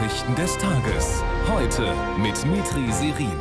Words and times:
Nachrichten 0.00 0.34
des 0.34 0.56
Tages. 0.56 1.22
Heute 1.46 1.92
mit 2.16 2.46
Mitri 2.46 2.90
Serin. 2.90 3.36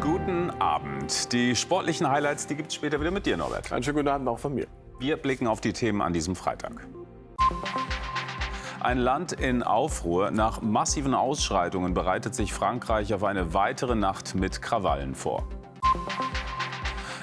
Guten 0.00 0.48
Abend. 0.58 1.30
Die 1.34 1.54
sportlichen 1.54 2.08
Highlights, 2.08 2.46
die 2.46 2.54
gibt 2.54 2.68
es 2.68 2.76
später 2.76 2.98
wieder 2.98 3.10
mit 3.10 3.26
dir, 3.26 3.36
Norbert. 3.36 3.70
Einen 3.70 3.82
schönen 3.82 3.98
guten 3.98 4.08
Abend 4.08 4.26
auch 4.26 4.38
von 4.38 4.54
mir. 4.54 4.66
Wir 4.98 5.18
blicken 5.18 5.46
auf 5.46 5.60
die 5.60 5.74
Themen 5.74 6.00
an 6.00 6.14
diesem 6.14 6.34
Freitag. 6.34 6.86
Ein 8.80 8.96
Land 8.96 9.32
in 9.32 9.62
Aufruhr. 9.62 10.30
Nach 10.30 10.62
massiven 10.62 11.12
Ausschreitungen 11.12 11.92
bereitet 11.92 12.34
sich 12.34 12.54
Frankreich 12.54 13.12
auf 13.12 13.22
eine 13.22 13.52
weitere 13.52 13.94
Nacht 13.94 14.34
mit 14.34 14.62
Krawallen 14.62 15.14
vor. 15.14 15.46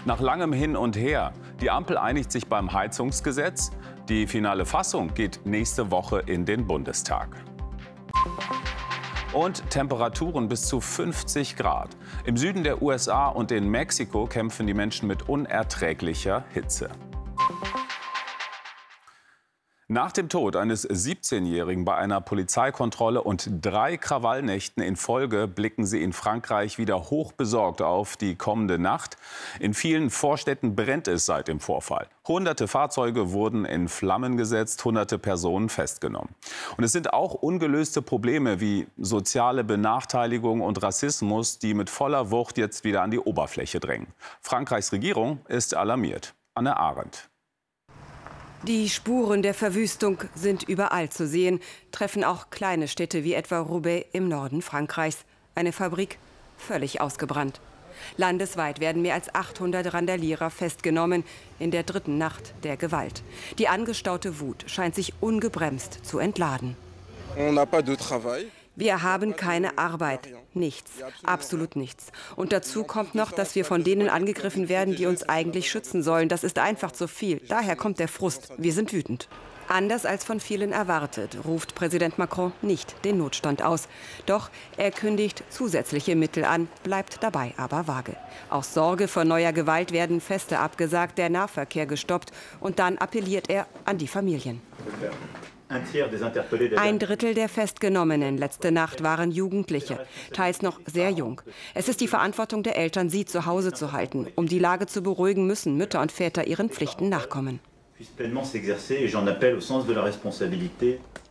Nach 0.06 0.20
langem 0.20 0.54
Hin 0.54 0.76
und 0.78 0.96
Her. 0.96 1.34
Die 1.60 1.72
Ampel 1.72 1.98
einigt 1.98 2.32
sich 2.32 2.46
beim 2.46 2.72
Heizungsgesetz. 2.72 3.72
Die 4.10 4.28
finale 4.28 4.64
Fassung 4.64 5.16
geht 5.16 5.40
nächste 5.44 5.90
Woche 5.90 6.20
in 6.20 6.46
den 6.46 6.68
Bundestag. 6.68 7.36
Und 9.36 9.70
Temperaturen 9.70 10.48
bis 10.48 10.62
zu 10.62 10.80
50 10.80 11.58
Grad. 11.58 11.90
Im 12.24 12.38
Süden 12.38 12.64
der 12.64 12.82
USA 12.82 13.28
und 13.28 13.52
in 13.52 13.68
Mexiko 13.68 14.28
kämpfen 14.28 14.66
die 14.66 14.74
Menschen 14.74 15.10
mit 15.10 15.28
unerträglicher 15.28 16.46
Hitze. 16.54 16.90
Nach 19.96 20.12
dem 20.12 20.28
Tod 20.28 20.58
eines 20.58 20.86
17-Jährigen 20.90 21.86
bei 21.86 21.96
einer 21.96 22.20
Polizeikontrolle 22.20 23.24
und 23.24 23.50
drei 23.62 23.96
Krawallnächten 23.96 24.84
in 24.84 24.98
Folge 24.98 25.48
blicken 25.48 25.86
sie 25.86 26.04
in 26.04 26.12
Frankreich 26.12 26.78
wieder 26.78 27.10
hochbesorgt 27.10 27.82
auf 27.82 28.18
die 28.18 28.36
kommende 28.36 28.78
Nacht. 28.78 29.16
In 29.58 29.74
vielen 29.74 30.10
Vorstädten 30.10 30.76
brennt 30.76 31.08
es 31.08 31.26
seit 31.26 31.48
dem 31.48 31.62
Vorfall. 31.62 32.10
Hunderte 32.28 32.68
Fahrzeuge 32.68 33.32
wurden 33.32 33.64
in 33.64 33.88
Flammen 33.88 34.36
gesetzt, 34.36 34.84
hunderte 34.84 35.18
Personen 35.18 35.70
festgenommen. 35.70 36.36
Und 36.76 36.84
es 36.84 36.92
sind 36.92 37.14
auch 37.14 37.34
ungelöste 37.34 38.02
Probleme 38.02 38.60
wie 38.60 38.88
soziale 38.98 39.64
Benachteiligung 39.64 40.60
und 40.60 40.84
Rassismus, 40.84 41.58
die 41.58 41.74
mit 41.74 41.90
voller 41.90 42.32
Wucht 42.32 42.58
jetzt 42.58 42.84
wieder 42.84 43.02
an 43.02 43.12
die 43.12 43.20
Oberfläche 43.20 43.80
drängen. 43.80 44.08
Frankreichs 44.42 44.92
Regierung 44.92 45.40
ist 45.48 45.74
alarmiert. 45.74 46.34
Anne 46.54 46.76
Arendt. 46.76 47.30
Die 48.68 48.90
Spuren 48.90 49.44
der 49.44 49.54
Verwüstung 49.54 50.18
sind 50.34 50.64
überall 50.64 51.12
zu 51.12 51.28
sehen, 51.28 51.60
treffen 51.92 52.24
auch 52.24 52.50
kleine 52.50 52.88
Städte 52.88 53.24
wie 53.24 53.36
etwa 53.36 53.60
Roubaix 53.60 54.08
im 54.12 54.28
Norden 54.28 54.64
Frankreichs. 54.64 55.20
Eine 55.54 55.72
Fabrik 55.72 56.18
völlig 56.58 57.00
ausgebrannt. 57.00 57.62
Landesweit 58.18 58.80
werden 58.80 59.04
mehr 59.04 59.14
als 59.14 59.34
800 59.36 59.94
Randalierer 59.94 60.50
festgenommen 60.50 61.24
in 61.60 61.70
der 61.70 61.84
dritten 61.84 62.18
Nacht 62.18 62.56
der 62.64 62.76
Gewalt. 62.76 63.22
Die 63.60 63.68
angestaute 63.68 64.40
Wut 64.40 64.66
scheint 64.66 64.96
sich 64.96 65.14
ungebremst 65.22 66.04
zu 66.04 66.18
entladen. 66.18 66.76
Wir 68.76 69.04
haben 69.04 69.36
keine 69.36 69.78
Arbeit. 69.78 70.28
Nichts. 70.54 70.92
Absolut 71.24 71.76
nichts. 71.76 72.12
Und 72.36 72.52
dazu 72.52 72.84
kommt 72.84 73.16
noch, 73.16 73.32
dass 73.32 73.56
wir 73.56 73.64
von 73.64 73.84
denen 73.84 74.10
angegriffen 74.10 74.68
werden, 74.68 74.96
die 74.96 75.06
uns 75.06 75.24
eigentlich 75.24 75.70
schützen 75.72 76.04
sollen. 76.04 76.28
Das 76.28 76.44
ist 76.44 76.60
einfach 76.60 76.92
zu 76.92 77.08
viel. 77.08 77.40
Daher 77.48 77.76
kommt 77.76 78.00
der 78.00 78.10
Frust. 78.10 78.52
Wir 78.58 78.74
sind 78.74 78.92
wütend. 78.92 79.30
Anders 79.68 80.06
als 80.06 80.24
von 80.24 80.40
vielen 80.40 80.72
erwartet, 80.72 81.38
ruft 81.44 81.74
Präsident 81.74 82.20
Macron 82.20 82.52
nicht 82.62 83.04
den 83.04 83.18
Notstand 83.18 83.64
aus. 83.64 83.88
Doch 84.28 84.52
er 84.78 84.92
kündigt 84.92 85.44
zusätzliche 85.50 86.16
Mittel 86.16 86.46
an, 86.46 86.68
bleibt 86.84 87.24
dabei 87.24 87.54
aber 87.58 87.88
vage. 87.88 88.16
Aus 88.50 88.76
Sorge 88.76 89.08
vor 89.08 89.24
neuer 89.26 89.54
Gewalt 89.54 89.92
werden 89.92 90.22
Feste 90.22 90.60
abgesagt, 90.60 91.18
der 91.18 91.32
Nahverkehr 91.32 91.88
gestoppt 91.88 92.32
und 92.60 92.78
dann 92.78 93.00
appelliert 93.00 93.50
er 93.50 93.66
an 93.86 93.98
die 93.98 94.08
Familien. 94.08 94.62
Ein 95.68 97.00
Drittel 97.00 97.34
der 97.34 97.50
Festgenommenen 97.50 98.38
letzte 98.38 98.72
Nacht 98.72 99.02
waren 99.02 99.32
Jugendliche, 99.32 100.06
teils 100.32 100.62
noch 100.62 100.80
sehr 100.86 101.10
jung. 101.10 101.42
Es 101.74 101.90
ist 101.90 102.02
die 102.02 102.08
Verantwortung 102.08 102.62
der 102.62 102.78
Eltern, 102.78 103.10
sie 103.10 103.26
zu 103.26 103.46
Hause 103.46 103.74
zu 103.74 103.92
halten. 103.92 104.28
Um 104.36 104.48
die 104.48 104.60
Lage 104.60 104.86
zu 104.86 105.02
beruhigen, 105.02 105.48
müssen 105.48 105.76
Mütter 105.76 106.02
und 106.02 106.12
Väter 106.12 106.46
ihren 106.46 106.70
Pflichten 106.70 107.10
nachkommen. 107.10 107.60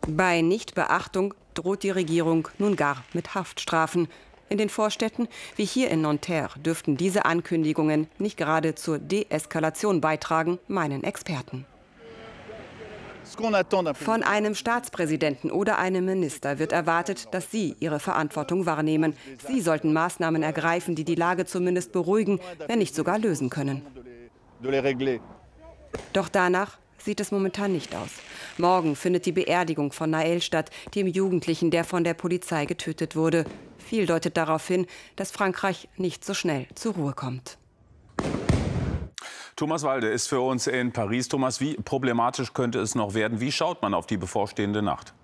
Bei 0.07 0.41
Nichtbeachtung 0.41 1.35
droht 1.55 1.83
die 1.83 1.91
Regierung 1.91 2.49
nun 2.59 2.77
gar 2.77 3.05
mit 3.13 3.35
Haftstrafen. 3.35 4.09
In 4.49 4.59
den 4.59 4.69
Vorstädten 4.69 5.29
wie 5.57 5.65
hier 5.65 5.91
in 5.91 6.03
Nanterre 6.03 6.59
dürften 6.59 6.97
diese 6.97 7.25
Ankündigungen 7.25 8.09
nicht 8.19 8.37
gerade 8.37 8.75
zur 8.75 8.99
Deeskalation 8.99 10.01
beitragen, 10.01 10.59
meinen 10.69 11.05
Experten. 11.05 11.67
Von 13.37 14.23
einem 14.23 14.55
Staatspräsidenten 14.55 15.51
oder 15.51 15.79
einem 15.79 16.05
Minister 16.05 16.59
wird 16.59 16.73
erwartet, 16.73 17.29
dass 17.33 17.51
sie 17.51 17.77
ihre 17.81 18.01
Verantwortung 18.01 18.67
wahrnehmen. 18.67 19.15
Sie 19.47 19.61
sollten 19.61 19.93
Maßnahmen 19.93 20.43
ergreifen, 20.43 20.95
die 20.95 21.05
die 21.05 21.15
Lage 21.15 21.45
zumindest 21.45 21.93
beruhigen, 21.93 22.41
wenn 22.67 22.79
nicht 22.79 22.95
sogar 22.95 23.19
lösen 23.19 23.51
können. 23.51 23.83
Doch 26.13 26.29
danach 26.29 26.79
sieht 26.99 27.21
es 27.21 27.31
momentan 27.31 27.73
nicht 27.73 27.95
aus. 27.95 28.11
Morgen 28.57 28.97
findet 28.97 29.27
die 29.27 29.33
Beerdigung 29.33 29.93
von 29.93 30.11
Nael 30.11 30.41
statt, 30.41 30.71
dem 30.95 31.07
Jugendlichen, 31.07 31.71
der 31.71 31.85
von 31.85 32.05
der 32.05 32.15
Polizei 32.15 32.65
getötet 32.67 33.15
wurde. 33.15 33.45
Viel 33.79 34.07
deutet 34.07 34.37
darauf 34.37 34.67
hin, 34.67 34.87
dass 35.17 35.31
Frankreich 35.31 35.89
nicht 35.97 36.25
so 36.25 36.35
schnell 36.35 36.67
zur 36.75 36.95
Ruhe 36.95 37.13
kommt. 37.13 37.59
Thomas 39.57 39.85
Walde 39.85 40.09
ist 40.09 40.27
für 40.27 40.41
uns 40.41 40.67
in 40.67 40.93
Paris. 40.93 41.29
Thomas, 41.29 41.61
wie 41.61 41.75
problematisch 41.75 42.53
könnte 42.55 42.81
es 42.81 42.97
noch 42.97 43.15
werden? 43.15 43.39
Wie 43.39 43.53
schaut 43.53 43.83
man 43.83 43.95
auf 43.95 44.07
die 44.07 44.17
bevorstehende 44.17 44.83
Nacht? 44.83 45.15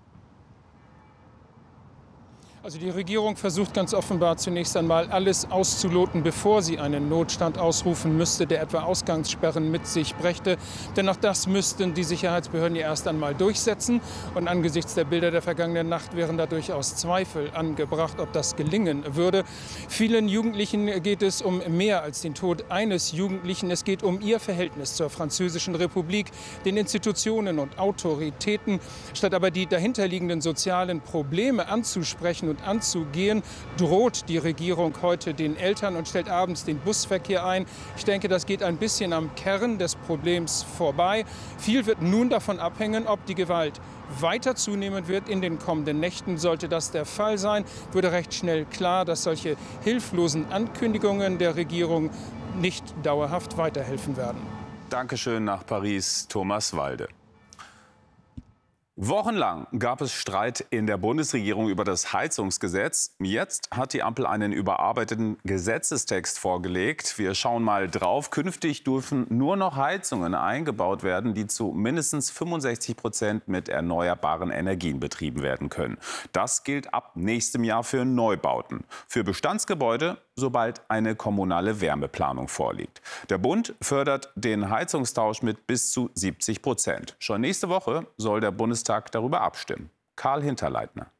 Also 2.63 2.77
die 2.77 2.91
Regierung 2.91 3.37
versucht 3.37 3.73
ganz 3.73 3.91
offenbar 3.91 4.37
zunächst 4.37 4.77
einmal 4.77 5.09
alles 5.09 5.49
auszuloten, 5.49 6.21
bevor 6.21 6.61
sie 6.61 6.77
einen 6.77 7.09
Notstand 7.09 7.57
ausrufen 7.57 8.15
müsste, 8.15 8.45
der 8.45 8.61
etwa 8.61 8.81
Ausgangssperren 8.81 9.71
mit 9.71 9.87
sich 9.87 10.15
brächte. 10.15 10.57
Denn 10.95 11.09
auch 11.09 11.15
das 11.15 11.47
müssten 11.47 11.95
die 11.95 12.03
Sicherheitsbehörden 12.03 12.75
ja 12.75 12.83
erst 12.83 13.07
einmal 13.07 13.33
durchsetzen. 13.33 13.99
Und 14.35 14.47
angesichts 14.47 14.93
der 14.93 15.05
Bilder 15.05 15.31
der 15.31 15.41
vergangenen 15.41 15.89
Nacht 15.89 16.15
wären 16.15 16.37
da 16.37 16.45
durchaus 16.45 16.95
Zweifel 16.97 17.49
angebracht, 17.55 18.19
ob 18.19 18.31
das 18.31 18.55
gelingen 18.55 19.15
würde. 19.15 19.43
Vielen 19.89 20.27
Jugendlichen 20.27 21.01
geht 21.01 21.23
es 21.23 21.41
um 21.41 21.63
mehr 21.67 22.03
als 22.03 22.21
den 22.21 22.35
Tod 22.35 22.65
eines 22.69 23.11
Jugendlichen. 23.11 23.71
Es 23.71 23.83
geht 23.85 24.03
um 24.03 24.21
ihr 24.21 24.39
Verhältnis 24.39 24.93
zur 24.93 25.09
Französischen 25.09 25.73
Republik, 25.73 26.27
den 26.63 26.77
Institutionen 26.77 27.57
und 27.57 27.79
Autoritäten. 27.79 28.79
Statt 29.15 29.33
aber 29.33 29.49
die 29.49 29.65
dahinterliegenden 29.65 30.41
sozialen 30.41 31.01
Probleme 31.01 31.67
anzusprechen 31.67 32.50
und 32.51 32.67
anzugehen, 32.67 33.41
droht 33.77 34.29
die 34.29 34.37
Regierung 34.37 34.93
heute 35.01 35.33
den 35.33 35.57
Eltern 35.57 35.95
und 35.95 36.07
stellt 36.07 36.29
abends 36.29 36.63
den 36.63 36.77
Busverkehr 36.77 37.45
ein. 37.45 37.65
Ich 37.97 38.05
denke, 38.05 38.27
das 38.27 38.45
geht 38.45 38.61
ein 38.61 38.77
bisschen 38.77 39.13
am 39.13 39.33
Kern 39.35 39.79
des 39.79 39.95
Problems 39.95 40.63
vorbei. 40.77 41.25
Viel 41.57 41.87
wird 41.87 42.01
nun 42.01 42.29
davon 42.29 42.59
abhängen, 42.59 43.07
ob 43.07 43.25
die 43.25 43.35
Gewalt 43.35 43.81
weiter 44.19 44.55
zunehmen 44.55 45.07
wird 45.07 45.29
in 45.29 45.41
den 45.41 45.57
kommenden 45.57 45.99
Nächten. 45.99 46.37
Sollte 46.37 46.69
das 46.69 46.91
der 46.91 47.05
Fall 47.05 47.37
sein, 47.37 47.65
würde 47.91 48.11
recht 48.11 48.33
schnell 48.33 48.65
klar, 48.65 49.05
dass 49.05 49.23
solche 49.23 49.55
hilflosen 49.83 50.51
Ankündigungen 50.51 51.37
der 51.37 51.55
Regierung 51.55 52.11
nicht 52.59 52.83
dauerhaft 53.03 53.57
weiterhelfen 53.57 54.17
werden. 54.17 54.41
Dankeschön 54.89 55.45
nach 55.45 55.65
Paris, 55.65 56.27
Thomas 56.27 56.75
Walde. 56.75 57.07
Wochenlang 59.03 59.65
gab 59.79 59.99
es 60.01 60.13
Streit 60.13 60.63
in 60.69 60.85
der 60.85 60.97
Bundesregierung 60.97 61.69
über 61.69 61.83
das 61.83 62.13
Heizungsgesetz. 62.13 63.15
Jetzt 63.19 63.67
hat 63.71 63.93
die 63.93 64.03
Ampel 64.03 64.27
einen 64.27 64.51
überarbeiteten 64.51 65.39
Gesetzestext 65.43 66.37
vorgelegt. 66.37 67.17
Wir 67.17 67.33
schauen 67.33 67.63
mal 67.63 67.89
drauf. 67.89 68.29
Künftig 68.29 68.83
dürfen 68.83 69.25
nur 69.29 69.57
noch 69.57 69.75
Heizungen 69.75 70.35
eingebaut 70.35 71.01
werden, 71.01 71.33
die 71.33 71.47
zu 71.47 71.71
mindestens 71.71 72.29
65 72.29 72.95
Prozent 72.95 73.47
mit 73.47 73.69
erneuerbaren 73.69 74.51
Energien 74.51 74.99
betrieben 74.99 75.41
werden 75.41 75.69
können. 75.69 75.97
Das 76.31 76.63
gilt 76.63 76.93
ab 76.93 77.13
nächstem 77.15 77.63
Jahr 77.63 77.83
für 77.83 78.05
Neubauten. 78.05 78.83
Für 79.07 79.23
Bestandsgebäude 79.23 80.19
sobald 80.35 80.81
eine 80.89 81.15
kommunale 81.15 81.81
Wärmeplanung 81.81 82.47
vorliegt. 82.47 83.01
Der 83.29 83.37
Bund 83.37 83.75
fördert 83.81 84.31
den 84.35 84.69
Heizungstausch 84.69 85.41
mit 85.41 85.67
bis 85.67 85.91
zu 85.91 86.09
70 86.13 86.61
Prozent. 86.61 87.15
Schon 87.19 87.41
nächste 87.41 87.69
Woche 87.69 88.07
soll 88.17 88.39
der 88.41 88.51
Bundestag 88.51 89.11
darüber 89.11 89.41
abstimmen. 89.41 89.89
Karl 90.15 90.41
Hinterleitner. 90.41 91.11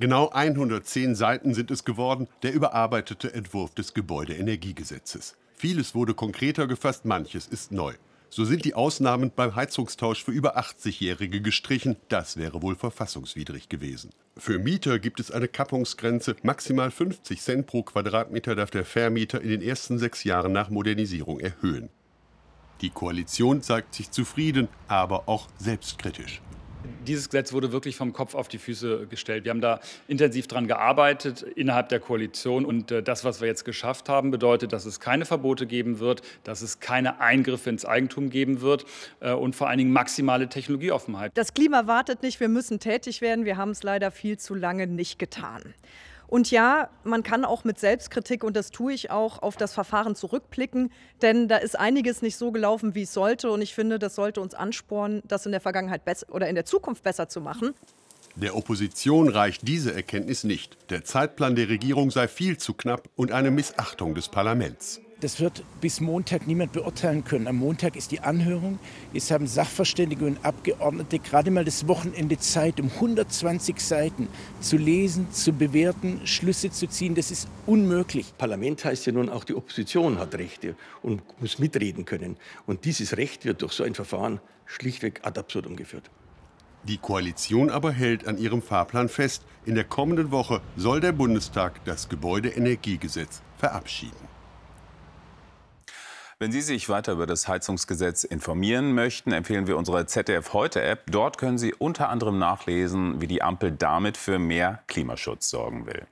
Genau 0.00 0.30
110 0.30 1.16
Seiten 1.16 1.54
sind 1.54 1.70
es 1.72 1.84
geworden, 1.84 2.28
der 2.42 2.52
überarbeitete 2.52 3.34
Entwurf 3.34 3.74
des 3.74 3.94
Gebäudeenergiegesetzes. 3.94 5.36
Vieles 5.54 5.94
wurde 5.94 6.14
konkreter 6.14 6.68
gefasst, 6.68 7.04
manches 7.04 7.48
ist 7.48 7.72
neu. 7.72 7.94
So 8.30 8.44
sind 8.44 8.64
die 8.64 8.74
Ausnahmen 8.74 9.32
beim 9.34 9.56
Heizungstausch 9.56 10.22
für 10.22 10.32
über 10.32 10.58
80-Jährige 10.58 11.40
gestrichen. 11.40 11.96
Das 12.08 12.36
wäre 12.36 12.62
wohl 12.62 12.76
verfassungswidrig 12.76 13.68
gewesen. 13.68 14.10
Für 14.36 14.58
Mieter 14.58 14.98
gibt 14.98 15.18
es 15.18 15.30
eine 15.30 15.48
Kappungsgrenze. 15.48 16.36
Maximal 16.42 16.90
50 16.90 17.40
Cent 17.40 17.66
pro 17.66 17.82
Quadratmeter 17.82 18.54
darf 18.54 18.70
der 18.70 18.84
Vermieter 18.84 19.40
in 19.40 19.48
den 19.48 19.62
ersten 19.62 19.98
sechs 19.98 20.24
Jahren 20.24 20.52
nach 20.52 20.70
Modernisierung 20.70 21.40
erhöhen. 21.40 21.88
Die 22.80 22.90
Koalition 22.90 23.62
zeigt 23.62 23.94
sich 23.94 24.10
zufrieden, 24.10 24.68
aber 24.86 25.28
auch 25.28 25.48
selbstkritisch. 25.58 26.40
Dieses 27.06 27.28
Gesetz 27.28 27.52
wurde 27.52 27.72
wirklich 27.72 27.96
vom 27.96 28.12
Kopf 28.12 28.34
auf 28.34 28.48
die 28.48 28.58
Füße 28.58 29.06
gestellt. 29.08 29.44
Wir 29.44 29.50
haben 29.50 29.60
da 29.60 29.80
intensiv 30.06 30.46
dran 30.46 30.66
gearbeitet 30.66 31.42
innerhalb 31.42 31.88
der 31.88 32.00
Koalition. 32.00 32.64
Und 32.64 32.90
äh, 32.90 33.02
das, 33.02 33.24
was 33.24 33.40
wir 33.40 33.48
jetzt 33.48 33.64
geschafft 33.64 34.08
haben, 34.08 34.30
bedeutet, 34.30 34.72
dass 34.72 34.84
es 34.84 35.00
keine 35.00 35.24
Verbote 35.24 35.66
geben 35.66 35.98
wird, 35.98 36.22
dass 36.44 36.62
es 36.62 36.80
keine 36.80 37.20
Eingriffe 37.20 37.70
ins 37.70 37.84
Eigentum 37.84 38.30
geben 38.30 38.60
wird 38.60 38.84
äh, 39.20 39.32
und 39.32 39.56
vor 39.56 39.68
allen 39.68 39.78
Dingen 39.78 39.92
maximale 39.92 40.48
Technologieoffenheit. 40.48 41.32
Das 41.34 41.54
Klima 41.54 41.86
wartet 41.86 42.22
nicht. 42.22 42.40
Wir 42.40 42.48
müssen 42.48 42.80
tätig 42.80 43.20
werden. 43.20 43.44
Wir 43.44 43.56
haben 43.56 43.70
es 43.70 43.82
leider 43.82 44.10
viel 44.10 44.38
zu 44.38 44.54
lange 44.54 44.86
nicht 44.86 45.18
getan. 45.18 45.74
Und 46.28 46.50
ja, 46.50 46.90
man 47.04 47.22
kann 47.22 47.44
auch 47.44 47.64
mit 47.64 47.80
Selbstkritik, 47.80 48.44
und 48.44 48.54
das 48.54 48.70
tue 48.70 48.92
ich 48.92 49.10
auch, 49.10 49.42
auf 49.42 49.56
das 49.56 49.72
Verfahren 49.72 50.14
zurückblicken, 50.14 50.92
denn 51.22 51.48
da 51.48 51.56
ist 51.56 51.78
einiges 51.78 52.20
nicht 52.20 52.36
so 52.36 52.52
gelaufen, 52.52 52.94
wie 52.94 53.02
es 53.02 53.14
sollte. 53.14 53.50
Und 53.50 53.62
ich 53.62 53.74
finde, 53.74 53.98
das 53.98 54.14
sollte 54.14 54.42
uns 54.42 54.54
anspornen, 54.54 55.22
das 55.26 55.46
in 55.46 55.52
der 55.52 55.62
Vergangenheit 55.62 56.02
oder 56.30 56.48
in 56.48 56.54
der 56.54 56.66
Zukunft 56.66 57.02
besser 57.02 57.28
zu 57.28 57.40
machen. 57.40 57.74
Der 58.36 58.54
Opposition 58.54 59.28
reicht 59.28 59.66
diese 59.66 59.94
Erkenntnis 59.94 60.44
nicht. 60.44 60.76
Der 60.90 61.02
Zeitplan 61.02 61.56
der 61.56 61.68
Regierung 61.68 62.10
sei 62.10 62.28
viel 62.28 62.58
zu 62.58 62.74
knapp 62.74 63.08
und 63.16 63.32
eine 63.32 63.50
Missachtung 63.50 64.14
des 64.14 64.28
Parlaments. 64.28 65.00
Das 65.20 65.40
wird 65.40 65.64
bis 65.80 66.00
Montag 66.00 66.46
niemand 66.46 66.70
beurteilen 66.70 67.24
können. 67.24 67.48
Am 67.48 67.56
Montag 67.56 67.96
ist 67.96 68.12
die 68.12 68.20
Anhörung. 68.20 68.78
Jetzt 69.12 69.32
haben 69.32 69.48
Sachverständige 69.48 70.24
und 70.24 70.44
Abgeordnete 70.44 71.18
gerade 71.18 71.50
mal 71.50 71.64
das 71.64 71.88
Wochenende 71.88 72.38
Zeit, 72.38 72.78
um 72.78 72.88
120 72.88 73.80
Seiten 73.80 74.28
zu 74.60 74.76
lesen, 74.76 75.32
zu 75.32 75.52
bewerten, 75.52 76.20
Schlüsse 76.24 76.70
zu 76.70 76.86
ziehen. 76.86 77.16
Das 77.16 77.32
ist 77.32 77.48
unmöglich. 77.66 78.32
Parlament 78.38 78.84
heißt 78.84 79.06
ja 79.06 79.12
nun 79.12 79.28
auch, 79.28 79.42
die 79.42 79.56
Opposition 79.56 80.20
hat 80.20 80.36
Rechte 80.36 80.76
und 81.02 81.20
muss 81.40 81.58
mitreden 81.58 82.04
können. 82.04 82.36
Und 82.66 82.84
dieses 82.84 83.16
Recht 83.16 83.44
wird 83.44 83.62
durch 83.62 83.72
so 83.72 83.82
ein 83.82 83.96
Verfahren 83.96 84.40
schlichtweg 84.66 85.22
ad 85.24 85.40
absurdum 85.40 85.74
geführt. 85.74 86.12
Die 86.84 86.98
Koalition 86.98 87.70
aber 87.70 87.90
hält 87.90 88.28
an 88.28 88.38
ihrem 88.38 88.62
Fahrplan 88.62 89.08
fest. 89.08 89.42
In 89.66 89.74
der 89.74 89.82
kommenden 89.82 90.30
Woche 90.30 90.60
soll 90.76 91.00
der 91.00 91.10
Bundestag 91.10 91.84
das 91.84 92.08
Gebäudeenergiegesetz 92.08 93.42
verabschieden. 93.56 94.37
Wenn 96.40 96.52
Sie 96.52 96.60
sich 96.60 96.88
weiter 96.88 97.14
über 97.14 97.26
das 97.26 97.48
Heizungsgesetz 97.48 98.22
informieren 98.22 98.94
möchten, 98.94 99.32
empfehlen 99.32 99.66
wir 99.66 99.76
unsere 99.76 100.06
ZDF 100.06 100.52
Heute 100.52 100.80
App. 100.80 101.02
Dort 101.10 101.36
können 101.36 101.58
Sie 101.58 101.74
unter 101.74 102.10
anderem 102.10 102.38
nachlesen, 102.38 103.20
wie 103.20 103.26
die 103.26 103.42
Ampel 103.42 103.72
damit 103.72 104.16
für 104.16 104.38
mehr 104.38 104.80
Klimaschutz 104.86 105.50
sorgen 105.50 105.86
will. 105.86 106.06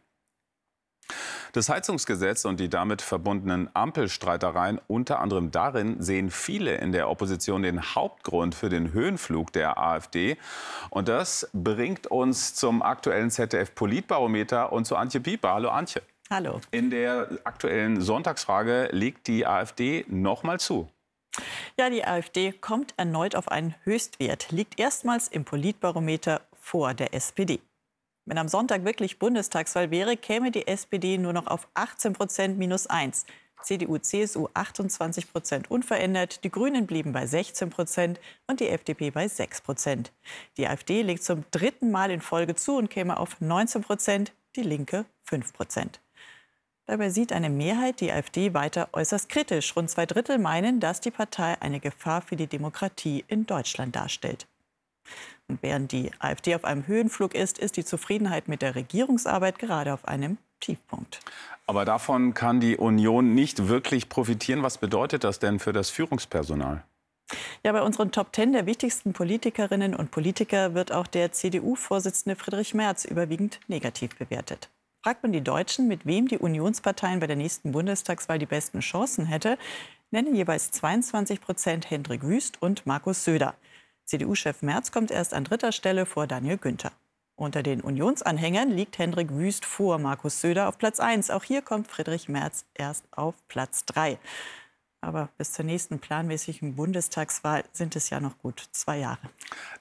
Das 1.53 1.69
Heizungsgesetz 1.69 2.45
und 2.45 2.59
die 2.59 2.69
damit 2.69 3.03
verbundenen 3.03 3.71
Ampelstreitereien 3.73 4.81
unter 4.89 5.21
anderem 5.21 5.53
darin 5.53 6.03
sehen 6.03 6.33
viele 6.33 6.75
in 6.75 6.91
der 6.91 7.09
Opposition 7.09 7.63
den 7.63 7.95
Hauptgrund 7.95 8.57
für 8.57 8.69
den 8.69 8.93
Höhenflug 8.93 9.53
der 9.53 9.79
AfD. 9.79 10.39
Und 10.91 11.07
das 11.07 11.49
bringt 11.53 12.09
uns 12.09 12.53
zum 12.57 12.83
aktuellen 12.83 13.31
ZDF-Politbarometer 13.31 14.73
und 14.73 14.87
zu 14.87 14.97
Antje 14.97 15.21
Pieper. 15.21 15.55
Hallo 15.55 15.69
Antje. 15.69 16.03
Hallo. 16.29 16.61
In 16.73 16.91
der 16.91 17.29
aktuellen 17.45 18.01
Sonntagsfrage 18.01 18.89
legt 18.91 19.29
die 19.29 19.47
AfD 19.47 20.05
noch 20.09 20.43
mal 20.43 20.59
zu. 20.59 20.89
Ja, 21.79 21.89
die 21.89 22.05
AfD 22.05 22.53
kommt 22.53 22.95
erneut 22.97 23.37
auf 23.37 23.49
einen 23.49 23.75
Höchstwert, 23.85 24.51
liegt 24.51 24.81
erstmals 24.81 25.29
im 25.29 25.45
Politbarometer 25.45 26.41
vor 26.59 26.95
der 26.95 27.15
SPD. 27.15 27.61
Wenn 28.25 28.39
am 28.39 28.49
Sonntag 28.49 28.85
wirklich 28.85 29.21
Bundestagswahl 29.21 29.93
wäre, 29.93 30.17
käme 30.17 30.51
die 30.51 30.67
SPD 30.67 31.17
nur 31.17 31.33
noch 31.33 31.47
auf 31.47 31.69
18 31.75 32.15
Prozent 32.15 32.59
minus 32.59 32.89
1. 32.89 33.25
CDU, 33.63 33.99
CSU 33.99 34.49
28 34.53 35.33
Prozent 35.33 35.71
unverändert, 35.71 36.43
die 36.45 36.51
Grünen 36.51 36.87
blieben 36.87 37.13
bei 37.13 37.27
16 37.27 37.71
Prozent 37.71 38.21
und 38.47 38.61
die 38.61 38.69
FDP 38.69 39.11
bei 39.11 39.29
6 39.29 39.61
Prozent. 39.61 40.13
Die 40.57 40.67
AfD 40.67 41.03
legt 41.03 41.23
zum 41.23 41.45
dritten 41.51 41.91
Mal 41.91 42.11
in 42.11 42.21
Folge 42.21 42.55
zu 42.55 42.77
und 42.77 42.91
käme 42.91 43.19
auf 43.19 43.41
19 43.41 43.83
Prozent, 43.83 44.33
die 44.57 44.63
Linke 44.63 45.05
5 45.23 45.53
Prozent. 45.53 46.01
Dabei 46.87 47.11
sieht 47.11 47.33
eine 47.33 47.51
Mehrheit 47.51 48.01
die 48.01 48.13
AfD 48.13 48.55
weiter 48.55 48.89
äußerst 48.93 49.29
kritisch. 49.29 49.75
Rund 49.75 49.91
zwei 49.91 50.07
Drittel 50.07 50.39
meinen, 50.39 50.79
dass 50.79 51.01
die 51.01 51.11
Partei 51.11 51.61
eine 51.61 51.81
Gefahr 51.81 52.23
für 52.23 52.37
die 52.37 52.47
Demokratie 52.47 53.25
in 53.27 53.45
Deutschland 53.45 53.97
darstellt. 53.97 54.47
Und 55.49 55.63
während 55.63 55.93
die 55.93 56.11
AfD 56.19 56.55
auf 56.55 56.65
einem 56.65 56.87
Höhenflug 56.87 57.35
ist, 57.35 57.59
ist 57.59 57.77
die 57.77 57.85
Zufriedenheit 57.85 58.49
mit 58.49 58.63
der 58.63 58.75
Regierungsarbeit 58.75 59.59
gerade 59.59 59.93
auf 59.93 60.07
einem 60.07 60.39
Tiefpunkt. 60.61 61.21
Aber 61.67 61.85
davon 61.85 62.35
kann 62.35 62.61
die 62.61 62.77
Union 62.77 63.35
nicht 63.35 63.69
wirklich 63.69 64.09
profitieren. 64.09 64.63
Was 64.63 64.79
bedeutet 64.79 65.25
das 65.25 65.39
denn 65.39 65.59
für 65.59 65.73
das 65.73 65.91
Führungspersonal? 65.91 66.83
Ja, 67.65 67.73
bei 67.73 67.83
unseren 67.83 68.13
Top 68.13 68.33
Ten 68.33 68.53
der 68.53 68.67
wichtigsten 68.67 69.13
Politikerinnen 69.13 69.95
und 69.95 70.13
Politiker 70.13 70.75
wird 70.75 70.93
auch 70.93 71.09
der 71.09 71.33
CDU-Vorsitzende 71.33 72.37
Friedrich 72.37 72.75
Merz 72.75 73.05
überwiegend 73.05 73.59
negativ 73.67 74.17
bewertet. 74.17 74.71
Fragt 75.07 75.23
man 75.23 75.31
die 75.31 75.41
Deutschen, 75.41 75.87
mit 75.87 76.05
wem 76.05 76.27
die 76.27 76.37
Unionsparteien 76.37 77.21
bei 77.21 77.29
der 77.29 77.37
nächsten 77.37 77.71
Bundestagswahl 77.71 78.41
die 78.41 78.47
besten 78.47 78.81
Chancen 78.81 79.25
hätte, 79.25 79.57
nennen 80.11 80.35
jeweils 80.35 80.73
22 80.73 81.41
Prozent 81.41 81.89
Hendrik 81.89 82.25
Wüst 82.25 82.61
und 82.61 82.87
Markus 82.87 83.23
Söder. 83.23 83.55
CDU-Chef 84.05 84.63
Merz 84.63 84.91
kommt 84.91 85.13
erst 85.13 85.33
an 85.33 85.45
dritter 85.45 85.71
Stelle 85.71 86.07
vor 86.07 86.27
Daniel 86.27 86.59
Günther. 86.59 86.91
Unter 87.37 87.63
den 87.63 87.83
Unionsanhängern 87.83 88.73
liegt 88.73 88.99
Hendrik 88.99 89.31
Wüst 89.31 89.65
vor 89.65 89.99
Markus 89.99 90.41
Söder 90.41 90.69
auf 90.69 90.77
Platz 90.77 90.99
1. 90.99 91.31
Auch 91.31 91.45
hier 91.45 91.63
kommt 91.63 91.87
Friedrich 91.87 92.29
Merz 92.29 92.65
erst 92.75 93.05
auf 93.13 93.37
Platz 93.47 93.85
3. 93.85 94.19
Aber 95.07 95.29
bis 95.39 95.53
zur 95.53 95.65
nächsten 95.65 96.01
planmäßigen 96.01 96.75
Bundestagswahl 96.75 97.63
sind 97.71 97.95
es 97.95 98.11
ja 98.11 98.19
noch 98.19 98.37
gut 98.39 98.61
zwei 98.73 98.99
Jahre. 98.99 99.21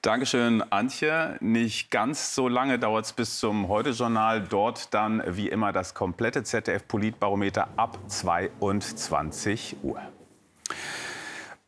Dankeschön, 0.00 0.62
Antje. 0.70 1.36
Nicht 1.40 1.90
ganz 1.90 2.36
so 2.36 2.46
lange 2.46 2.78
dauert 2.78 3.06
es 3.06 3.12
bis 3.12 3.40
zum 3.40 3.66
Heute-Journal. 3.66 4.42
Dort 4.42 4.94
dann 4.94 5.20
wie 5.26 5.48
immer 5.48 5.72
das 5.72 5.94
komplette 5.94 6.44
ZDF-Politbarometer 6.44 7.66
ab 7.76 7.98
22 8.06 9.78
Uhr. 9.82 10.00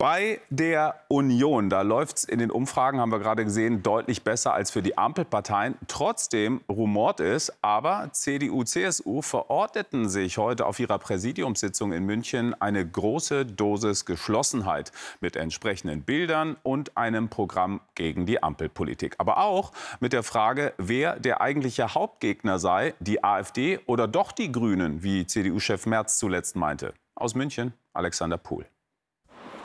Bei 0.00 0.40
der 0.48 0.94
Union, 1.08 1.70
da 1.70 1.82
läuft 1.82 2.18
es 2.18 2.24
in 2.24 2.38
den 2.38 2.52
Umfragen, 2.52 3.00
haben 3.00 3.10
wir 3.10 3.18
gerade 3.18 3.44
gesehen, 3.44 3.82
deutlich 3.82 4.22
besser 4.22 4.54
als 4.54 4.70
für 4.70 4.80
die 4.80 4.96
Ampelparteien. 4.96 5.74
Trotzdem 5.88 6.60
rumort 6.68 7.18
es, 7.18 7.52
aber 7.64 8.08
CDU, 8.12 8.62
CSU 8.62 9.22
verordneten 9.22 10.08
sich 10.08 10.38
heute 10.38 10.66
auf 10.66 10.78
ihrer 10.78 11.00
Präsidiumssitzung 11.00 11.92
in 11.92 12.04
München 12.04 12.54
eine 12.60 12.88
große 12.88 13.44
Dosis 13.44 14.04
Geschlossenheit 14.04 14.92
mit 15.20 15.34
entsprechenden 15.34 16.02
Bildern 16.02 16.56
und 16.62 16.96
einem 16.96 17.28
Programm 17.28 17.80
gegen 17.96 18.24
die 18.24 18.40
Ampelpolitik. 18.40 19.16
Aber 19.18 19.38
auch 19.38 19.72
mit 19.98 20.12
der 20.12 20.22
Frage, 20.22 20.74
wer 20.78 21.18
der 21.18 21.40
eigentliche 21.40 21.96
Hauptgegner 21.96 22.60
sei, 22.60 22.94
die 23.00 23.24
AfD 23.24 23.80
oder 23.86 24.06
doch 24.06 24.30
die 24.30 24.52
Grünen, 24.52 25.02
wie 25.02 25.26
CDU-Chef 25.26 25.86
Merz 25.86 26.18
zuletzt 26.18 26.54
meinte. 26.54 26.94
Aus 27.16 27.34
München, 27.34 27.72
Alexander 27.94 28.38
Pohl. 28.38 28.64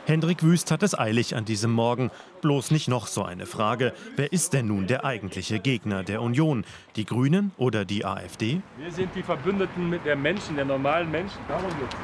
Hendrik 0.06 0.42
Wüst 0.42 0.70
hat 0.70 0.82
es 0.82 0.98
eilig 0.98 1.34
an 1.34 1.46
diesem 1.46 1.72
Morgen. 1.72 2.10
Bloß 2.42 2.72
nicht 2.72 2.88
noch 2.88 3.06
so 3.06 3.22
eine 3.22 3.46
Frage. 3.46 3.94
Wer 4.16 4.34
ist 4.34 4.52
denn 4.52 4.66
nun 4.66 4.86
der 4.86 5.02
eigentliche 5.06 5.60
Gegner 5.60 6.04
der 6.04 6.20
Union? 6.20 6.66
Die 6.96 7.06
Grünen 7.06 7.52
oder 7.56 7.86
die 7.86 8.04
AfD? 8.04 8.60
Wir 8.76 8.92
sind 8.92 9.14
die 9.14 9.22
Verbündeten 9.22 9.88
mit 9.88 10.04
der 10.04 10.14
Menschen, 10.14 10.56
der 10.56 10.66
normalen 10.66 11.10
Menschen. 11.10 11.38
Darum 11.48 11.70
geht's. 11.80 11.96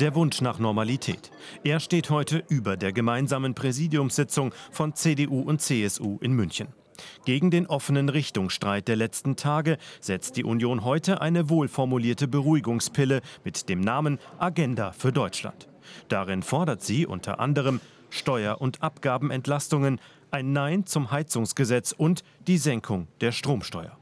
Der 0.00 0.16
Wunsch 0.16 0.40
nach 0.40 0.58
Normalität. 0.58 1.30
Er 1.62 1.78
steht 1.78 2.10
heute 2.10 2.42
über 2.48 2.76
der 2.76 2.92
gemeinsamen 2.92 3.54
Präsidiumssitzung 3.54 4.52
von 4.72 4.96
CDU 4.96 5.40
und 5.40 5.60
CSU 5.60 6.18
in 6.20 6.32
München. 6.32 6.68
Gegen 7.24 7.52
den 7.52 7.68
offenen 7.68 8.08
Richtungsstreit 8.08 8.88
der 8.88 8.96
letzten 8.96 9.36
Tage 9.36 9.78
setzt 10.00 10.36
die 10.36 10.44
Union 10.44 10.84
heute 10.84 11.20
eine 11.20 11.48
wohlformulierte 11.48 12.26
Beruhigungspille 12.26 13.20
mit 13.44 13.68
dem 13.68 13.80
Namen 13.80 14.18
Agenda 14.38 14.90
für 14.90 15.12
Deutschland. 15.12 15.68
Darin 16.08 16.42
fordert 16.42 16.82
sie 16.82 17.06
unter 17.06 17.40
anderem 17.40 17.80
Steuer- 18.10 18.60
und 18.60 18.82
Abgabenentlastungen, 18.82 20.00
ein 20.30 20.52
Nein 20.52 20.86
zum 20.86 21.10
Heizungsgesetz 21.10 21.92
und 21.92 22.22
die 22.46 22.58
Senkung 22.58 23.08
der 23.20 23.32
Stromsteuer. 23.32 23.96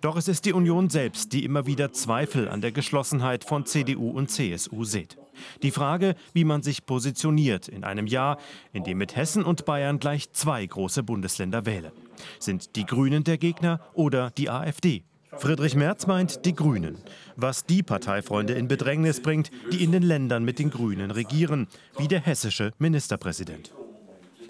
Doch 0.00 0.16
es 0.16 0.28
ist 0.28 0.44
die 0.44 0.52
Union 0.52 0.88
selbst, 0.88 1.32
die 1.32 1.44
immer 1.44 1.66
wieder 1.66 1.92
Zweifel 1.92 2.48
an 2.48 2.60
der 2.60 2.72
Geschlossenheit 2.72 3.44
von 3.44 3.66
CDU 3.66 4.10
und 4.10 4.30
CSU 4.30 4.84
sieht. 4.84 5.18
Die 5.62 5.70
Frage, 5.70 6.14
wie 6.32 6.44
man 6.44 6.62
sich 6.62 6.86
positioniert 6.86 7.68
in 7.68 7.84
einem 7.84 8.06
Jahr, 8.06 8.38
in 8.72 8.84
dem 8.84 8.98
mit 8.98 9.16
Hessen 9.16 9.44
und 9.44 9.66
Bayern 9.66 9.98
gleich 9.98 10.32
zwei 10.32 10.64
große 10.64 11.02
Bundesländer 11.02 11.66
wählen. 11.66 11.92
Sind 12.38 12.76
die 12.76 12.86
Grünen 12.86 13.24
der 13.24 13.36
Gegner 13.36 13.80
oder 13.92 14.30
die 14.30 14.48
AfD? 14.48 15.04
Friedrich 15.38 15.74
Merz 15.74 16.06
meint 16.06 16.46
die 16.46 16.54
Grünen, 16.54 16.96
was 17.36 17.66
die 17.66 17.82
Parteifreunde 17.82 18.54
in 18.54 18.68
Bedrängnis 18.68 19.20
bringt, 19.20 19.50
die 19.70 19.84
in 19.84 19.92
den 19.92 20.02
Ländern 20.02 20.44
mit 20.44 20.58
den 20.58 20.70
Grünen 20.70 21.10
regieren, 21.10 21.68
wie 21.98 22.08
der 22.08 22.20
hessische 22.20 22.72
Ministerpräsident. 22.78 23.72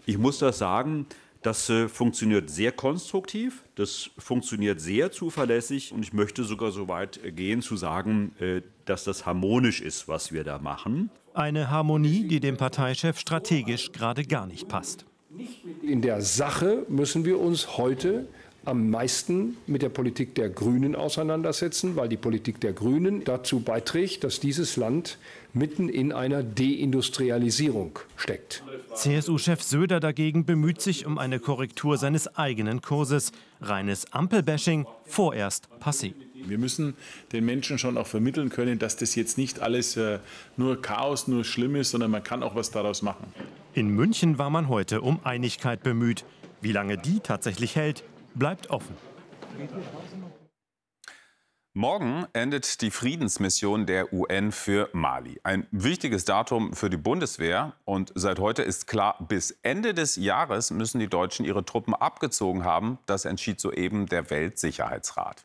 Ich 0.07 0.19
muss 0.19 0.39
das 0.39 0.59
sagen, 0.59 1.07
das 1.43 1.69
äh, 1.69 1.89
funktioniert 1.89 2.51
sehr 2.51 2.73
konstruktiv, 2.73 3.63
das 3.75 4.11
funktioniert 4.19 4.81
sehr 4.81 5.11
zuverlässig 5.11 5.93
und 5.93 6.03
ich 6.03 6.13
möchte 6.13 6.45
sogar 6.45 6.71
so 6.71 6.89
weit 6.89 7.21
gehen 7.35 7.63
zu 7.63 7.77
sagen, 7.77 8.33
äh, 8.39 8.63
dass 8.85 9.05
das 9.05 9.27
harmonisch 9.27 9.81
ist, 9.81 10.09
was 10.09 10.33
wir 10.33 10.45
da 10.45 10.59
machen. 10.59 11.11
Eine 11.35 11.71
Harmonie, 11.71 12.29
die 12.29 12.41
dem 12.41 12.57
Parteichef 12.57 13.19
strategisch 13.19 13.93
gerade 13.93 14.25
gar 14.25 14.47
nicht 14.47 14.69
passt. 14.69 15.05
In 15.83 16.01
der 16.01 16.23
Sache 16.23 16.87
müssen 16.89 17.25
wir 17.25 17.39
uns 17.39 17.77
heute 17.77 18.27
am 18.67 18.91
meisten 18.91 19.57
mit 19.67 19.83
der 19.83 19.89
Politik 19.89 20.35
der 20.35 20.49
Grünen 20.49 20.95
auseinandersetzen, 20.95 21.97
weil 21.97 22.09
die 22.09 22.17
Politik 22.17 22.61
der 22.61 22.73
Grünen 22.73 23.25
dazu 23.25 23.61
beiträgt, 23.61 24.25
dass 24.25 24.41
dieses 24.41 24.77
Land 24.77 25.19
mitten 25.53 25.89
in 25.89 26.13
einer 26.13 26.43
Deindustrialisierung 26.43 27.99
steckt. 28.17 28.63
CSU-Chef 28.95 29.63
Söder 29.63 30.01
dagegen 30.01 30.45
bemüht 30.45 30.81
sich 30.81 31.07
um 31.07 31.19
eine 31.19 31.39
Korrektur 31.39 31.97
seines 31.97 32.37
eigenen 32.37 32.83
Kurses. 32.83 33.33
Reines 33.61 34.13
Ampelbashing, 34.13 34.87
vorerst 35.05 35.69
passé. 35.81 36.13
Wir 36.35 36.59
müssen 36.59 36.95
den 37.33 37.45
Menschen 37.45 37.79
schon 37.79 37.97
auch 37.97 38.07
vermitteln 38.07 38.51
können, 38.51 38.79
dass 38.79 38.97
das 38.97 39.15
jetzt 39.15 39.39
nicht 39.39 39.61
alles 39.61 39.97
äh, 39.97 40.19
nur 40.57 40.81
Chaos, 40.81 41.27
nur 41.27 41.45
schlimm 41.45 41.77
ist, 41.77 41.91
sondern 41.91 42.11
man 42.11 42.23
kann 42.23 42.43
auch 42.43 42.55
was 42.55 42.71
daraus 42.71 43.03
machen. 43.03 43.27
In 43.75 43.89
München 43.89 44.39
war 44.39 44.51
man 44.51 44.69
heute 44.69 45.01
um 45.01 45.21
Einigkeit 45.25 45.83
bemüht. 45.83 46.25
Wie 46.61 46.73
lange 46.73 46.99
die 46.99 47.21
tatsächlich 47.21 47.77
hält, 47.77 48.05
bleibt 48.39 48.71
offen. 48.71 48.97
Morgen 51.73 52.27
endet 52.33 52.81
die 52.81 52.91
Friedensmission 52.91 53.85
der 53.85 54.11
UN 54.13 54.51
für 54.51 54.89
Mali. 54.95 55.39
Ein 55.43 55.67
wichtiges 55.71 56.25
Datum 56.25 56.73
für 56.73 56.89
die 56.89 56.97
Bundeswehr. 56.97 57.75
Und 57.85 58.13
seit 58.15 58.39
heute 58.39 58.63
ist 58.63 58.87
klar, 58.87 59.19
bis 59.29 59.51
Ende 59.63 59.93
des 59.93 60.17
Jahres 60.17 60.71
müssen 60.71 61.01
die 61.01 61.09
Deutschen 61.09 61.45
ihre 61.45 61.67
Truppen 61.67 61.93
abgezogen 61.93 62.65
haben. 62.65 62.99
Das 63.05 63.27
entschied 63.27 63.61
soeben 63.61 64.07
der 64.07 64.31
Weltsicherheitsrat. 64.31 65.45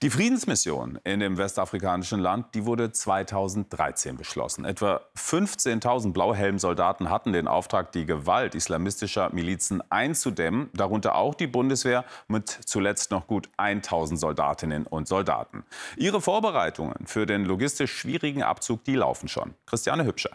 Die 0.00 0.10
Friedensmission 0.10 1.00
in 1.02 1.18
dem 1.18 1.38
westafrikanischen 1.38 2.20
Land, 2.20 2.54
die 2.54 2.66
wurde 2.66 2.92
2013 2.92 4.16
beschlossen. 4.16 4.64
Etwa 4.64 5.00
15.000 5.16 6.12
Blauhelmsoldaten 6.12 7.10
hatten 7.10 7.32
den 7.32 7.48
Auftrag, 7.48 7.90
die 7.90 8.06
Gewalt 8.06 8.54
islamistischer 8.54 9.30
Milizen 9.32 9.82
einzudämmen, 9.90 10.70
darunter 10.72 11.16
auch 11.16 11.34
die 11.34 11.48
Bundeswehr 11.48 12.04
mit 12.28 12.48
zuletzt 12.48 13.10
noch 13.10 13.26
gut 13.26 13.48
1.000 13.58 14.18
Soldatinnen 14.18 14.86
und 14.86 15.08
Soldaten. 15.08 15.64
Ihre 15.96 16.20
Vorbereitungen 16.20 17.06
für 17.06 17.26
den 17.26 17.44
logistisch 17.44 17.92
schwierigen 17.92 18.44
Abzug, 18.44 18.84
die 18.84 18.94
laufen 18.94 19.26
schon. 19.26 19.54
Christiane 19.66 20.04
Hübscher. 20.04 20.30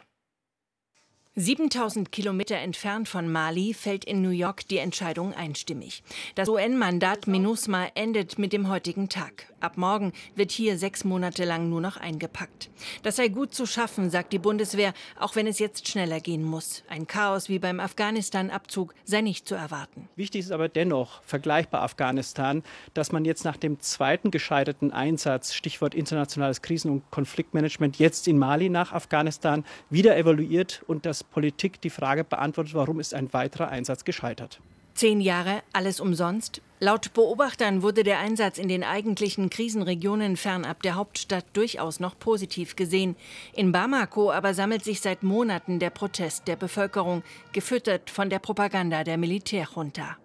7000 1.36 2.12
Kilometer 2.12 2.58
entfernt 2.58 3.10
von 3.10 3.28
Mali 3.28 3.74
fällt 3.74 4.06
in 4.06 4.22
New 4.22 4.30
York 4.30 4.68
die 4.68 4.78
Entscheidung 4.78 5.34
einstimmig. 5.34 6.04
Das 6.36 6.48
UN-Mandat 6.48 7.26
MINUSMA 7.26 7.88
endet 7.96 8.38
mit 8.38 8.54
dem 8.54 8.70
heutigen 8.70 9.10
Tag. 9.10 9.52
Ab 9.60 9.76
morgen 9.76 10.14
wird 10.36 10.52
hier 10.52 10.78
sechs 10.78 11.04
Monate 11.04 11.44
lang 11.44 11.70
nur 11.70 11.82
noch 11.82 11.98
eingepackt. 11.98 12.70
Das 13.02 13.16
sei 13.16 13.30
gut 13.30 13.56
zu 13.56 13.66
schaffen, 13.66 14.12
sagt 14.12 14.32
die 14.32 14.38
Bundeswehr, 14.38 14.94
auch 15.20 15.36
wenn 15.36 15.48
es 15.48 15.58
jetzt 15.58 15.88
schneller 15.88 16.20
gehen 16.20 16.44
muss. 16.44 16.84
Ein 16.88 17.08
Chaos 17.08 17.50
wie 17.50 17.58
beim 17.58 17.80
Afghanistan-Abzug 17.80 18.94
sei 19.04 19.22
nicht 19.22 19.48
zu 19.48 19.56
erwarten. 19.56 20.10
Wichtig 20.16 20.42
ist 20.42 20.52
aber 20.52 20.70
dennoch, 20.70 21.24
vergleichbar 21.24 21.82
Afghanistan, 21.82 22.62
dass 22.94 23.12
man 23.12 23.26
jetzt 23.26 23.44
nach 23.44 23.58
dem 23.58 23.80
zweiten 23.80 24.30
gescheiterten 24.30 24.92
Einsatz, 24.92 25.56
Stichwort 25.56 25.96
internationales 25.96 26.62
Krisen- 26.62 26.92
und 26.92 27.10
Konfliktmanagement, 27.10 27.98
jetzt 27.98 28.28
in 28.28 28.38
Mali 28.38 28.70
nach 28.70 28.92
Afghanistan 28.92 29.66
wieder 29.90 30.16
evaluiert 30.16 30.84
und 30.86 31.08
Politik 31.32 31.82
die 31.82 31.90
Frage 31.90 32.24
beantwortet, 32.24 32.74
warum 32.74 33.00
ist 33.00 33.14
ein 33.14 33.34
weiterer 33.34 33.70
Einsatz 33.70 34.04
gescheitert. 34.04 34.60
Zehn 34.94 35.22
Jahre, 35.22 35.64
alles 35.74 36.00
umsonst? 36.00 36.62
Laut 36.80 37.14
Beobachtern 37.14 37.82
wurde 37.82 38.04
der 38.04 38.20
Einsatz 38.20 38.60
in 38.60 38.68
den 38.68 38.84
eigentlichen 38.84 39.50
Krisenregionen 39.50 40.38
fernab 40.38 40.84
der 40.84 40.96
Hauptstadt 40.96 41.46
durchaus 41.54 42.00
noch 42.00 42.20
positiv 42.20 42.76
gesehen. 42.76 43.16
In 43.56 43.72
Bamako 43.72 44.32
aber 44.32 44.54
sammelt 44.54 44.84
sich 44.84 45.02
seit 45.02 45.24
Monaten 45.24 45.80
der 45.80 45.90
Protest 45.90 46.48
der 46.48 46.58
Bevölkerung, 46.58 47.24
gefüttert 47.54 48.12
von 48.12 48.30
der 48.30 48.40
Propaganda 48.40 49.04
der 49.04 49.18
Militärjunta. 49.18 50.18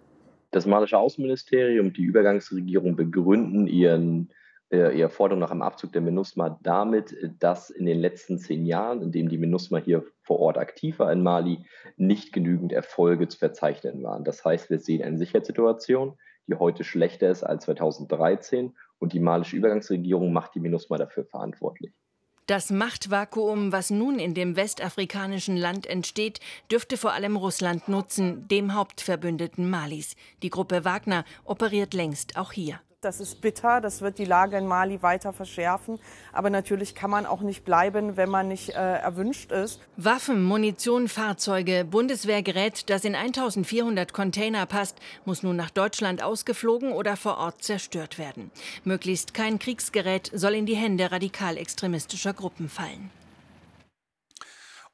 Das 0.51 0.67
malische 0.67 0.97
Außenministerium, 0.97 1.93
die 1.93 2.03
Übergangsregierung 2.03 2.95
begründen 2.95 3.65
ihren 3.65 4.29
äh, 4.71 4.95
ihre 4.97 5.09
Forderung 5.09 5.39
nach 5.39 5.51
einem 5.51 5.63
Abzug 5.63 5.93
der 5.93 6.01
MINUSMA 6.01 6.59
damit, 6.61 7.15
dass 7.39 7.69
in 7.71 7.85
den 7.85 7.99
letzten 7.99 8.37
zehn 8.37 8.65
Jahren, 8.65 9.01
in 9.01 9.11
denen 9.11 9.29
die 9.29 9.37
MINUSMA 9.37 9.79
hier 9.79 10.05
vor 10.29 10.39
Ort 10.41 10.59
aktiv 10.59 10.99
war 10.99 11.11
in 11.11 11.23
Mali, 11.23 11.65
nicht 11.97 12.33
genügend 12.33 12.71
Erfolge 12.71 13.27
zu 13.27 13.39
verzeichnen 13.39 14.03
waren. 14.03 14.23
Das 14.23 14.45
heißt, 14.45 14.69
wir 14.69 14.77
sehen 14.77 15.03
eine 15.03 15.17
Sicherheitssituation, 15.17 16.19
die 16.45 16.53
heute 16.53 16.83
schlechter 16.83 17.31
ist 17.31 17.43
als 17.43 17.65
2013 17.65 18.75
und 18.99 19.13
die 19.13 19.19
malische 19.19 19.55
Übergangsregierung 19.55 20.31
macht 20.31 20.53
die 20.53 20.59
MINUSMA 20.59 20.97
dafür 20.97 21.25
verantwortlich. 21.25 21.93
Das 22.45 22.69
Machtvakuum, 22.69 23.71
was 23.71 23.89
nun 23.89 24.19
in 24.19 24.35
dem 24.35 24.55
westafrikanischen 24.55 25.57
Land 25.57 25.87
entsteht, 25.87 26.39
dürfte 26.71 26.97
vor 26.97 27.13
allem 27.13 27.35
Russland 27.35 27.87
nutzen, 27.87 28.47
dem 28.47 28.75
Hauptverbündeten 28.75 29.67
Malis. 29.67 30.15
Die 30.43 30.51
Gruppe 30.51 30.85
Wagner 30.85 31.25
operiert 31.43 31.95
längst 31.95 32.37
auch 32.37 32.51
hier. 32.51 32.79
Das 33.01 33.21
ist 33.21 33.39
bitter, 33.39 33.79
das 33.79 34.01
wird 34.01 34.17
die 34.17 34.25
Lage 34.25 34.57
in 34.57 34.67
Mali 34.67 35.01
weiter 35.01 35.31
verschärfen. 35.31 35.99
Aber 36.33 36.49
natürlich 36.49 36.95
kann 36.95 37.09
man 37.09 37.25
auch 37.25 37.39
nicht 37.39 37.63
bleiben, 37.63 38.17
wenn 38.17 38.27
man 38.27 38.49
nicht 38.49 38.71
äh, 38.71 38.73
erwünscht 38.73 39.53
ist. 39.53 39.79
Waffen, 39.95 40.43
Munition, 40.43 41.07
Fahrzeuge, 41.07 41.85
Bundeswehrgerät, 41.85 42.89
das 42.89 43.05
in 43.05 43.15
1400 43.15 44.11
Container 44.11 44.65
passt, 44.65 44.97
muss 45.23 45.43
nun 45.43 45.55
nach 45.55 45.69
Deutschland 45.69 46.21
ausgeflogen 46.21 46.91
oder 46.91 47.15
vor 47.15 47.37
Ort 47.37 47.63
zerstört 47.63 48.17
werden. 48.17 48.51
Möglichst 48.83 49.33
kein 49.33 49.59
Kriegsgerät 49.59 50.29
soll 50.33 50.55
in 50.55 50.65
die 50.65 50.75
Hände 50.75 51.09
radikal-extremistischer 51.09 52.33
Gruppen 52.33 52.67
fallen. 52.67 53.11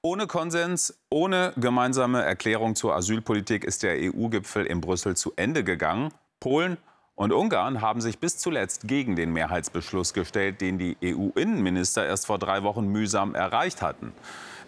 Ohne 0.03 0.27
Konsens, 0.27 0.95
ohne 1.09 1.53
gemeinsame 1.57 2.21
Erklärung 2.21 2.75
zur 2.75 2.93
Asylpolitik 2.93 3.63
ist 3.63 3.81
der 3.81 3.95
EU-Gipfel 3.97 4.67
in 4.67 4.79
Brüssel 4.79 5.17
zu 5.17 5.33
Ende 5.35 5.63
gegangen. 5.63 6.13
Polen 6.39 6.77
und 7.15 7.31
Ungarn 7.31 7.81
haben 7.81 8.01
sich 8.01 8.19
bis 8.19 8.37
zuletzt 8.37 8.87
gegen 8.87 9.15
den 9.15 9.31
Mehrheitsbeschluss 9.31 10.13
gestellt, 10.13 10.61
den 10.61 10.77
die 10.77 10.97
EU-Innenminister 11.03 12.05
erst 12.05 12.25
vor 12.25 12.39
drei 12.39 12.63
Wochen 12.63 12.87
mühsam 12.87 13.35
erreicht 13.35 13.81
hatten. 13.81 14.11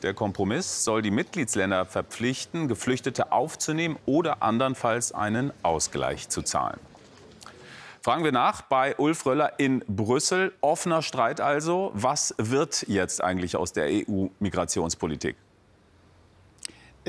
Der 0.03 0.13
Kompromiss 0.13 0.83
soll 0.83 1.01
die 1.01 1.11
Mitgliedsländer 1.11 1.85
verpflichten, 1.85 2.67
Geflüchtete 2.67 3.31
aufzunehmen 3.31 3.97
oder 4.05 4.43
andernfalls 4.43 5.11
einen 5.11 5.51
Ausgleich 5.63 6.29
zu 6.29 6.41
zahlen. 6.41 6.79
Fragen 8.01 8.23
wir 8.23 8.31
nach 8.31 8.61
bei 8.61 8.95
Ulf 8.97 9.25
Röller 9.25 9.59
in 9.59 9.83
Brüssel. 9.87 10.53
Offener 10.61 11.01
Streit 11.01 11.41
also. 11.41 11.91
Was 11.93 12.33
wird 12.37 12.87
jetzt 12.87 13.21
eigentlich 13.21 13.57
aus 13.57 13.73
der 13.73 13.87
EU-Migrationspolitik? 13.87 15.35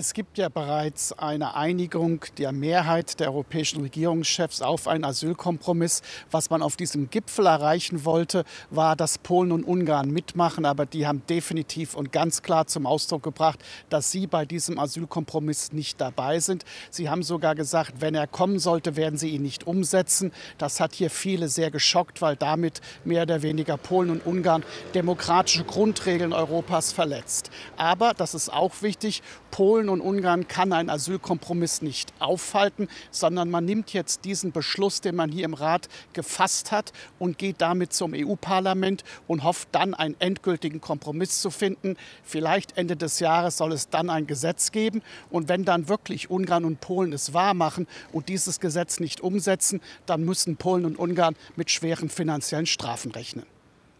Es 0.00 0.14
gibt 0.14 0.38
ja 0.38 0.48
bereits 0.48 1.12
eine 1.12 1.56
Einigung 1.56 2.24
der 2.36 2.52
Mehrheit 2.52 3.18
der 3.18 3.32
europäischen 3.32 3.80
Regierungschefs 3.80 4.62
auf 4.62 4.86
einen 4.86 5.02
Asylkompromiss. 5.02 6.02
Was 6.30 6.50
man 6.50 6.62
auf 6.62 6.76
diesem 6.76 7.10
Gipfel 7.10 7.46
erreichen 7.46 8.04
wollte, 8.04 8.44
war, 8.70 8.94
dass 8.94 9.18
Polen 9.18 9.50
und 9.50 9.64
Ungarn 9.64 10.12
mitmachen. 10.12 10.66
Aber 10.66 10.86
die 10.86 11.08
haben 11.08 11.22
definitiv 11.28 11.96
und 11.96 12.12
ganz 12.12 12.42
klar 12.42 12.68
zum 12.68 12.86
Ausdruck 12.86 13.24
gebracht, 13.24 13.58
dass 13.88 14.12
sie 14.12 14.28
bei 14.28 14.44
diesem 14.44 14.78
Asylkompromiss 14.78 15.72
nicht 15.72 16.00
dabei 16.00 16.38
sind. 16.38 16.64
Sie 16.90 17.10
haben 17.10 17.24
sogar 17.24 17.56
gesagt, 17.56 17.94
wenn 17.98 18.14
er 18.14 18.28
kommen 18.28 18.60
sollte, 18.60 18.94
werden 18.94 19.18
sie 19.18 19.30
ihn 19.30 19.42
nicht 19.42 19.66
umsetzen. 19.66 20.30
Das 20.58 20.78
hat 20.78 20.94
hier 20.94 21.10
viele 21.10 21.48
sehr 21.48 21.72
geschockt, 21.72 22.22
weil 22.22 22.36
damit 22.36 22.82
mehr 23.04 23.22
oder 23.22 23.42
weniger 23.42 23.76
Polen 23.76 24.10
und 24.10 24.24
Ungarn 24.24 24.62
demokratische 24.94 25.64
Grundregeln 25.64 26.32
Europas 26.32 26.92
verletzt. 26.92 27.50
Aber, 27.76 28.14
das 28.14 28.34
ist 28.34 28.52
auch 28.52 28.80
wichtig, 28.82 29.22
Polen 29.50 29.87
und 29.88 30.00
Ungarn 30.00 30.48
kann 30.48 30.72
ein 30.72 30.90
Asylkompromiss 30.90 31.82
nicht 31.82 32.12
aufhalten, 32.18 32.88
sondern 33.10 33.50
man 33.50 33.64
nimmt 33.64 33.92
jetzt 33.92 34.24
diesen 34.24 34.52
Beschluss, 34.52 35.00
den 35.00 35.16
man 35.16 35.30
hier 35.30 35.44
im 35.44 35.54
Rat 35.54 35.88
gefasst 36.12 36.72
hat, 36.72 36.92
und 37.18 37.38
geht 37.38 37.60
damit 37.60 37.92
zum 37.92 38.12
EU-Parlament 38.14 39.04
und 39.26 39.44
hofft 39.44 39.68
dann 39.72 39.94
einen 39.94 40.16
endgültigen 40.18 40.80
Kompromiss 40.80 41.40
zu 41.40 41.50
finden. 41.50 41.96
Vielleicht 42.22 42.76
Ende 42.76 42.96
des 42.96 43.20
Jahres 43.20 43.56
soll 43.56 43.72
es 43.72 43.88
dann 43.88 44.10
ein 44.10 44.26
Gesetz 44.26 44.72
geben. 44.72 45.02
Und 45.30 45.48
wenn 45.48 45.64
dann 45.64 45.88
wirklich 45.88 46.30
Ungarn 46.30 46.64
und 46.64 46.80
Polen 46.80 47.12
es 47.12 47.34
wahrmachen 47.34 47.86
und 48.12 48.28
dieses 48.28 48.60
Gesetz 48.60 49.00
nicht 49.00 49.20
umsetzen, 49.20 49.80
dann 50.06 50.24
müssen 50.24 50.56
Polen 50.56 50.84
und 50.84 50.98
Ungarn 50.98 51.36
mit 51.56 51.70
schweren 51.70 52.08
finanziellen 52.08 52.66
Strafen 52.66 53.12
rechnen. 53.12 53.46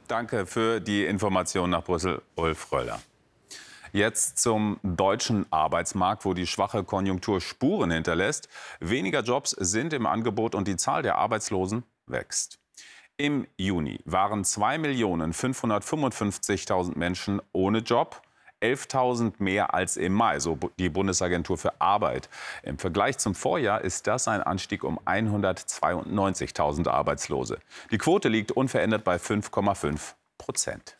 Danke 0.08 0.46
für 0.46 0.80
die 0.80 1.04
Information 1.04 1.70
nach 1.70 1.84
Brüssel, 1.84 2.22
Ulf 2.34 2.72
Röller. 2.72 3.00
Jetzt 3.92 4.38
zum 4.38 4.80
deutschen 4.82 5.44
Arbeitsmarkt, 5.50 6.24
wo 6.24 6.32
die 6.34 6.46
schwache 6.46 6.84
Konjunktur 6.84 7.40
Spuren 7.40 7.90
hinterlässt. 7.90 8.48
Weniger 8.80 9.22
Jobs 9.22 9.50
sind 9.50 9.92
im 9.92 10.06
Angebot 10.06 10.54
und 10.54 10.68
die 10.68 10.76
Zahl 10.76 11.02
der 11.02 11.16
Arbeitslosen 11.16 11.82
wächst. 12.06 12.60
Im 13.16 13.48
Juni 13.56 13.98
waren 14.04 14.44
2.555.000 14.44 16.96
Menschen 16.96 17.42
ohne 17.52 17.78
Job. 17.78 18.22
11.000 18.60 19.34
mehr 19.38 19.72
als 19.72 19.96
im 19.96 20.12
Mai, 20.12 20.40
so 20.40 20.58
die 20.78 20.88
Bundesagentur 20.88 21.56
für 21.58 21.80
Arbeit. 21.80 22.28
Im 22.64 22.76
Vergleich 22.78 23.18
zum 23.18 23.36
Vorjahr 23.36 23.82
ist 23.82 24.08
das 24.08 24.28
ein 24.28 24.42
Anstieg 24.42 24.84
um 24.84 24.98
192.000 25.00 26.88
Arbeitslose. 26.88 27.58
Die 27.92 27.98
Quote 27.98 28.28
liegt 28.28 28.52
unverändert 28.52 29.04
bei 29.04 29.16
5,5 29.16 30.14
Prozent. 30.38 30.96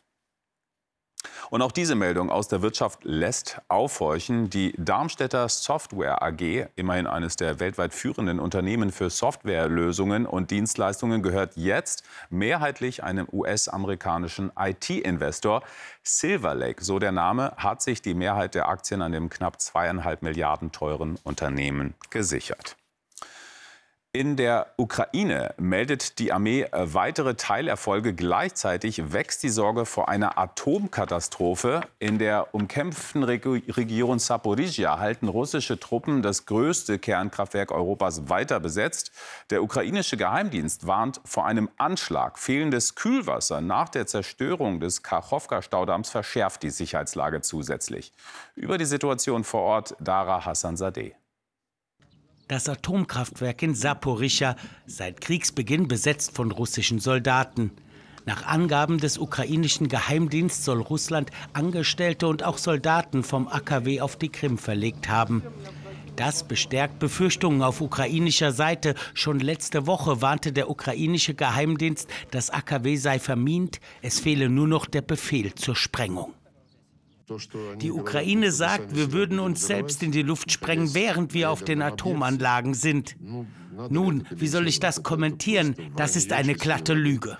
Und 1.49 1.61
auch 1.61 1.71
diese 1.71 1.95
Meldung 1.95 2.29
aus 2.29 2.47
der 2.47 2.61
Wirtschaft 2.61 3.03
lässt 3.03 3.59
aufhorchen. 3.67 4.49
Die 4.49 4.73
Darmstädter 4.77 5.49
Software 5.49 6.21
AG, 6.21 6.67
immerhin 6.75 7.07
eines 7.07 7.35
der 7.35 7.59
weltweit 7.59 7.93
führenden 7.93 8.39
Unternehmen 8.39 8.91
für 8.91 9.09
Softwarelösungen 9.09 10.25
und 10.25 10.51
Dienstleistungen, 10.51 11.21
gehört 11.23 11.55
jetzt 11.55 12.03
mehrheitlich 12.29 13.03
einem 13.03 13.27
US-amerikanischen 13.31 14.51
IT-Investor. 14.57 15.63
Silver 16.03 16.55
Lake, 16.55 16.83
so 16.83 16.99
der 16.99 17.11
Name, 17.11 17.53
hat 17.57 17.81
sich 17.81 18.01
die 18.01 18.13
Mehrheit 18.13 18.55
der 18.55 18.69
Aktien 18.69 19.01
an 19.01 19.11
dem 19.11 19.29
knapp 19.29 19.59
zweieinhalb 19.59 20.21
Milliarden 20.21 20.71
teuren 20.71 21.17
Unternehmen 21.23 21.95
gesichert. 22.09 22.78
In 24.19 24.35
der 24.35 24.67
Ukraine 24.75 25.53
meldet 25.57 26.19
die 26.19 26.33
Armee 26.33 26.63
äh, 26.63 26.93
weitere 26.93 27.35
Teilerfolge. 27.35 28.13
Gleichzeitig 28.13 29.13
wächst 29.13 29.43
die 29.43 29.49
Sorge 29.49 29.85
vor 29.85 30.09
einer 30.09 30.37
Atomkatastrophe. 30.37 31.79
In 31.99 32.19
der 32.19 32.53
umkämpften 32.53 33.23
Region 33.23 34.19
Saporizhia 34.19 34.99
halten 34.99 35.29
russische 35.29 35.79
Truppen 35.79 36.21
das 36.21 36.45
größte 36.45 36.99
Kernkraftwerk 36.99 37.71
Europas 37.71 38.27
weiter 38.27 38.59
besetzt. 38.59 39.13
Der 39.51 39.63
ukrainische 39.63 40.17
Geheimdienst 40.17 40.85
warnt 40.85 41.21
vor 41.23 41.45
einem 41.45 41.69
Anschlag. 41.77 42.39
Fehlendes 42.39 42.95
Kühlwasser 42.95 43.61
nach 43.61 43.87
der 43.87 44.05
Zerstörung 44.05 44.81
des 44.81 45.01
Kachowka-Staudamms 45.01 46.09
verschärft 46.09 46.63
die 46.63 46.71
Sicherheitslage 46.71 47.39
zusätzlich. 47.39 48.11
Über 48.55 48.77
die 48.77 48.83
Situation 48.83 49.45
vor 49.45 49.61
Ort 49.61 49.95
Dara 50.01 50.45
Hassan-Sadeh 50.45 51.15
das 52.49 52.67
Atomkraftwerk 52.67 53.61
in 53.61 53.75
Saporischja, 53.75 54.55
seit 54.85 55.21
Kriegsbeginn 55.21 55.87
besetzt 55.87 56.35
von 56.35 56.51
russischen 56.51 56.99
Soldaten. 56.99 57.71
Nach 58.25 58.45
Angaben 58.45 58.97
des 58.97 59.17
ukrainischen 59.17 59.87
Geheimdienstes 59.87 60.65
soll 60.65 60.81
Russland 60.81 61.31
Angestellte 61.53 62.27
und 62.27 62.43
auch 62.43 62.57
Soldaten 62.57 63.23
vom 63.23 63.47
AKW 63.47 64.01
auf 64.01 64.17
die 64.17 64.29
Krim 64.29 64.57
verlegt 64.57 65.07
haben. 65.07 65.43
Das 66.15 66.43
bestärkt 66.43 66.99
Befürchtungen 66.99 67.61
auf 67.61 67.81
ukrainischer 67.81 68.51
Seite. 68.51 68.95
Schon 69.13 69.39
letzte 69.39 69.87
Woche 69.87 70.21
warnte 70.21 70.51
der 70.51 70.69
ukrainische 70.69 71.33
Geheimdienst, 71.33 72.09
das 72.31 72.49
AKW 72.49 72.97
sei 72.97 73.19
vermint, 73.19 73.79
es 74.01 74.19
fehle 74.19 74.49
nur 74.49 74.67
noch 74.67 74.85
der 74.85 75.01
Befehl 75.01 75.53
zur 75.55 75.75
Sprengung. 75.75 76.33
Die 77.81 77.91
Ukraine 77.91 78.51
sagt, 78.51 78.95
wir 78.95 79.11
würden 79.11 79.39
uns 79.39 79.65
selbst 79.65 80.03
in 80.03 80.11
die 80.11 80.21
Luft 80.21 80.51
sprengen, 80.51 80.93
während 80.93 81.33
wir 81.33 81.51
auf 81.51 81.63
den 81.63 81.81
Atomanlagen 81.81 82.73
sind. 82.73 83.15
Nun, 83.89 84.27
wie 84.31 84.47
soll 84.47 84.67
ich 84.67 84.79
das 84.79 85.03
kommentieren? 85.03 85.75
Das 85.95 86.15
ist 86.15 86.33
eine 86.33 86.55
glatte 86.55 86.93
Lüge. 86.93 87.37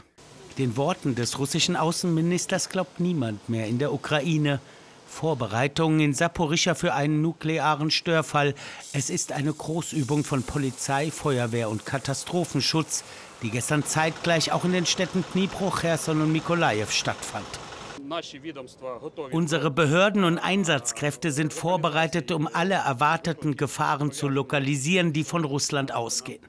Den 0.57 0.75
Worten 0.77 1.15
des 1.15 1.39
russischen 1.39 1.75
Außenministers 1.75 2.69
glaubt 2.69 2.99
niemand 2.99 3.49
mehr 3.49 3.67
in 3.67 3.79
der 3.79 3.93
Ukraine. 3.93 4.59
Vorbereitungen 5.07 5.99
in 5.99 6.13
Saporischja 6.13 6.75
für 6.75 6.93
einen 6.93 7.21
nuklearen 7.21 7.91
Störfall. 7.91 8.53
Es 8.93 9.09
ist 9.09 9.31
eine 9.31 9.51
Großübung 9.51 10.23
von 10.23 10.43
Polizei, 10.43 11.11
Feuerwehr 11.11 11.69
und 11.69 11.85
Katastrophenschutz, 11.85 13.03
die 13.41 13.49
gestern 13.49 13.83
zeitgleich 13.83 14.51
auch 14.51 14.65
in 14.65 14.71
den 14.71 14.85
Städten 14.85 15.23
Dnipro, 15.33 15.71
Cherson 15.71 16.21
und 16.21 16.31
Mikolajew 16.31 16.89
stattfand. 16.89 17.47
Unsere 19.31 19.71
Behörden 19.71 20.23
und 20.23 20.37
Einsatzkräfte 20.39 21.31
sind 21.31 21.53
vorbereitet, 21.53 22.31
um 22.31 22.47
alle 22.51 22.75
erwarteten 22.75 23.55
Gefahren 23.55 24.11
zu 24.11 24.27
lokalisieren, 24.27 25.13
die 25.13 25.23
von 25.23 25.45
Russland 25.45 25.93
ausgehen. 25.93 26.41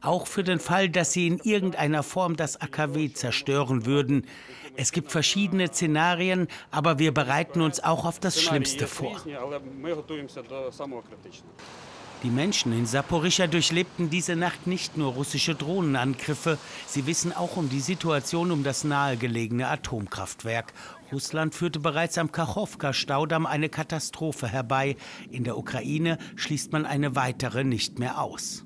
Auch 0.00 0.26
für 0.26 0.44
den 0.44 0.60
Fall, 0.60 0.90
dass 0.90 1.12
sie 1.12 1.26
in 1.26 1.38
irgendeiner 1.38 2.02
Form 2.02 2.36
das 2.36 2.60
AKW 2.60 3.12
zerstören 3.12 3.86
würden. 3.86 4.26
Es 4.76 4.92
gibt 4.92 5.10
verschiedene 5.10 5.68
Szenarien, 5.68 6.48
aber 6.70 6.98
wir 6.98 7.12
bereiten 7.12 7.60
uns 7.62 7.82
auch 7.82 8.04
auf 8.04 8.20
das 8.20 8.40
Schlimmste 8.40 8.86
vor. 8.86 9.22
Die 12.24 12.30
Menschen 12.30 12.72
in 12.72 12.86
Saporischja 12.86 13.46
durchlebten 13.48 14.08
diese 14.08 14.34
Nacht 14.34 14.66
nicht 14.66 14.96
nur 14.96 15.12
russische 15.12 15.54
Drohnenangriffe, 15.54 16.56
sie 16.86 17.06
wissen 17.06 17.34
auch 17.34 17.58
um 17.58 17.68
die 17.68 17.80
Situation 17.80 18.50
um 18.50 18.64
das 18.64 18.82
nahegelegene 18.82 19.68
Atomkraftwerk. 19.68 20.72
Russland 21.12 21.54
führte 21.54 21.80
bereits 21.80 22.16
am 22.16 22.32
Kachowka-Staudamm 22.32 23.44
eine 23.44 23.68
Katastrophe 23.68 24.48
herbei. 24.48 24.96
In 25.30 25.44
der 25.44 25.58
Ukraine 25.58 26.16
schließt 26.36 26.72
man 26.72 26.86
eine 26.86 27.14
weitere 27.14 27.62
nicht 27.62 27.98
mehr 27.98 28.18
aus 28.18 28.63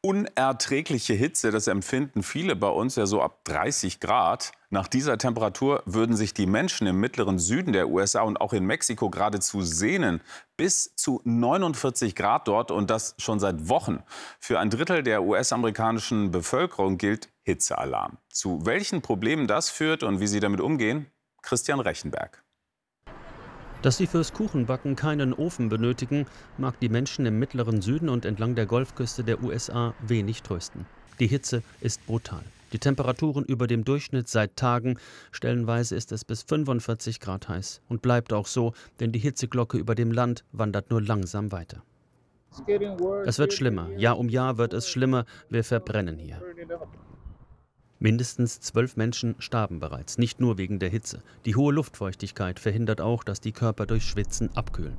unerträgliche 0.00 1.14
Hitze, 1.14 1.50
das 1.50 1.66
empfinden 1.66 2.22
viele 2.22 2.54
bei 2.54 2.68
uns 2.68 2.96
ja 2.96 3.06
so 3.06 3.20
ab 3.20 3.44
30 3.44 4.00
Grad. 4.00 4.52
Nach 4.70 4.86
dieser 4.86 5.18
Temperatur 5.18 5.82
würden 5.86 6.16
sich 6.16 6.34
die 6.34 6.46
Menschen 6.46 6.86
im 6.86 7.00
mittleren 7.00 7.38
Süden 7.38 7.72
der 7.72 7.88
USA 7.88 8.22
und 8.22 8.40
auch 8.40 8.52
in 8.52 8.64
Mexiko 8.64 9.10
geradezu 9.10 9.62
sehnen. 9.62 10.20
Bis 10.56 10.94
zu 10.94 11.20
49 11.24 12.14
Grad 12.14 12.46
dort 12.46 12.70
und 12.70 12.90
das 12.90 13.16
schon 13.18 13.40
seit 13.40 13.68
Wochen. 13.68 14.02
Für 14.38 14.60
ein 14.60 14.70
Drittel 14.70 15.02
der 15.02 15.24
US-amerikanischen 15.24 16.30
Bevölkerung 16.30 16.96
gilt 16.96 17.28
Hitzealarm. 17.42 18.18
Zu 18.30 18.64
welchen 18.64 19.02
Problemen 19.02 19.46
das 19.46 19.68
führt 19.70 20.02
und 20.02 20.20
wie 20.20 20.26
sie 20.26 20.40
damit 20.40 20.60
umgehen, 20.60 21.06
Christian 21.42 21.80
Rechenberg. 21.80 22.44
Dass 23.82 23.96
sie 23.96 24.08
fürs 24.08 24.32
Kuchenbacken 24.32 24.96
keinen 24.96 25.32
Ofen 25.32 25.68
benötigen, 25.68 26.26
mag 26.56 26.80
die 26.80 26.88
Menschen 26.88 27.26
im 27.26 27.38
mittleren 27.38 27.80
Süden 27.80 28.08
und 28.08 28.24
entlang 28.24 28.56
der 28.56 28.66
Golfküste 28.66 29.22
der 29.22 29.40
USA 29.42 29.94
wenig 30.00 30.42
trösten. 30.42 30.84
Die 31.20 31.28
Hitze 31.28 31.62
ist 31.80 32.04
brutal. 32.04 32.42
Die 32.72 32.80
Temperaturen 32.80 33.44
über 33.44 33.68
dem 33.68 33.84
Durchschnitt 33.84 34.28
seit 34.28 34.56
Tagen. 34.56 34.98
Stellenweise 35.30 35.94
ist 35.94 36.10
es 36.10 36.24
bis 36.24 36.42
45 36.42 37.20
Grad 37.20 37.48
heiß 37.48 37.80
und 37.88 38.02
bleibt 38.02 38.32
auch 38.32 38.48
so, 38.48 38.72
denn 38.98 39.12
die 39.12 39.20
Hitzeglocke 39.20 39.78
über 39.78 39.94
dem 39.94 40.10
Land 40.10 40.44
wandert 40.50 40.90
nur 40.90 41.00
langsam 41.00 41.52
weiter. 41.52 41.82
Es 43.24 43.38
wird 43.38 43.52
schlimmer. 43.52 43.90
Jahr 43.96 44.18
um 44.18 44.28
Jahr 44.28 44.58
wird 44.58 44.72
es 44.72 44.88
schlimmer. 44.88 45.24
Wir 45.48 45.62
verbrennen 45.62 46.18
hier. 46.18 46.42
Mindestens 48.00 48.60
zwölf 48.60 48.96
Menschen 48.96 49.34
starben 49.40 49.80
bereits, 49.80 50.18
nicht 50.18 50.40
nur 50.40 50.56
wegen 50.56 50.78
der 50.78 50.88
Hitze. 50.88 51.20
Die 51.46 51.56
hohe 51.56 51.72
Luftfeuchtigkeit 51.72 52.60
verhindert 52.60 53.00
auch, 53.00 53.24
dass 53.24 53.40
die 53.40 53.50
Körper 53.50 53.86
durch 53.86 54.04
Schwitzen 54.04 54.50
abkühlen. 54.54 54.96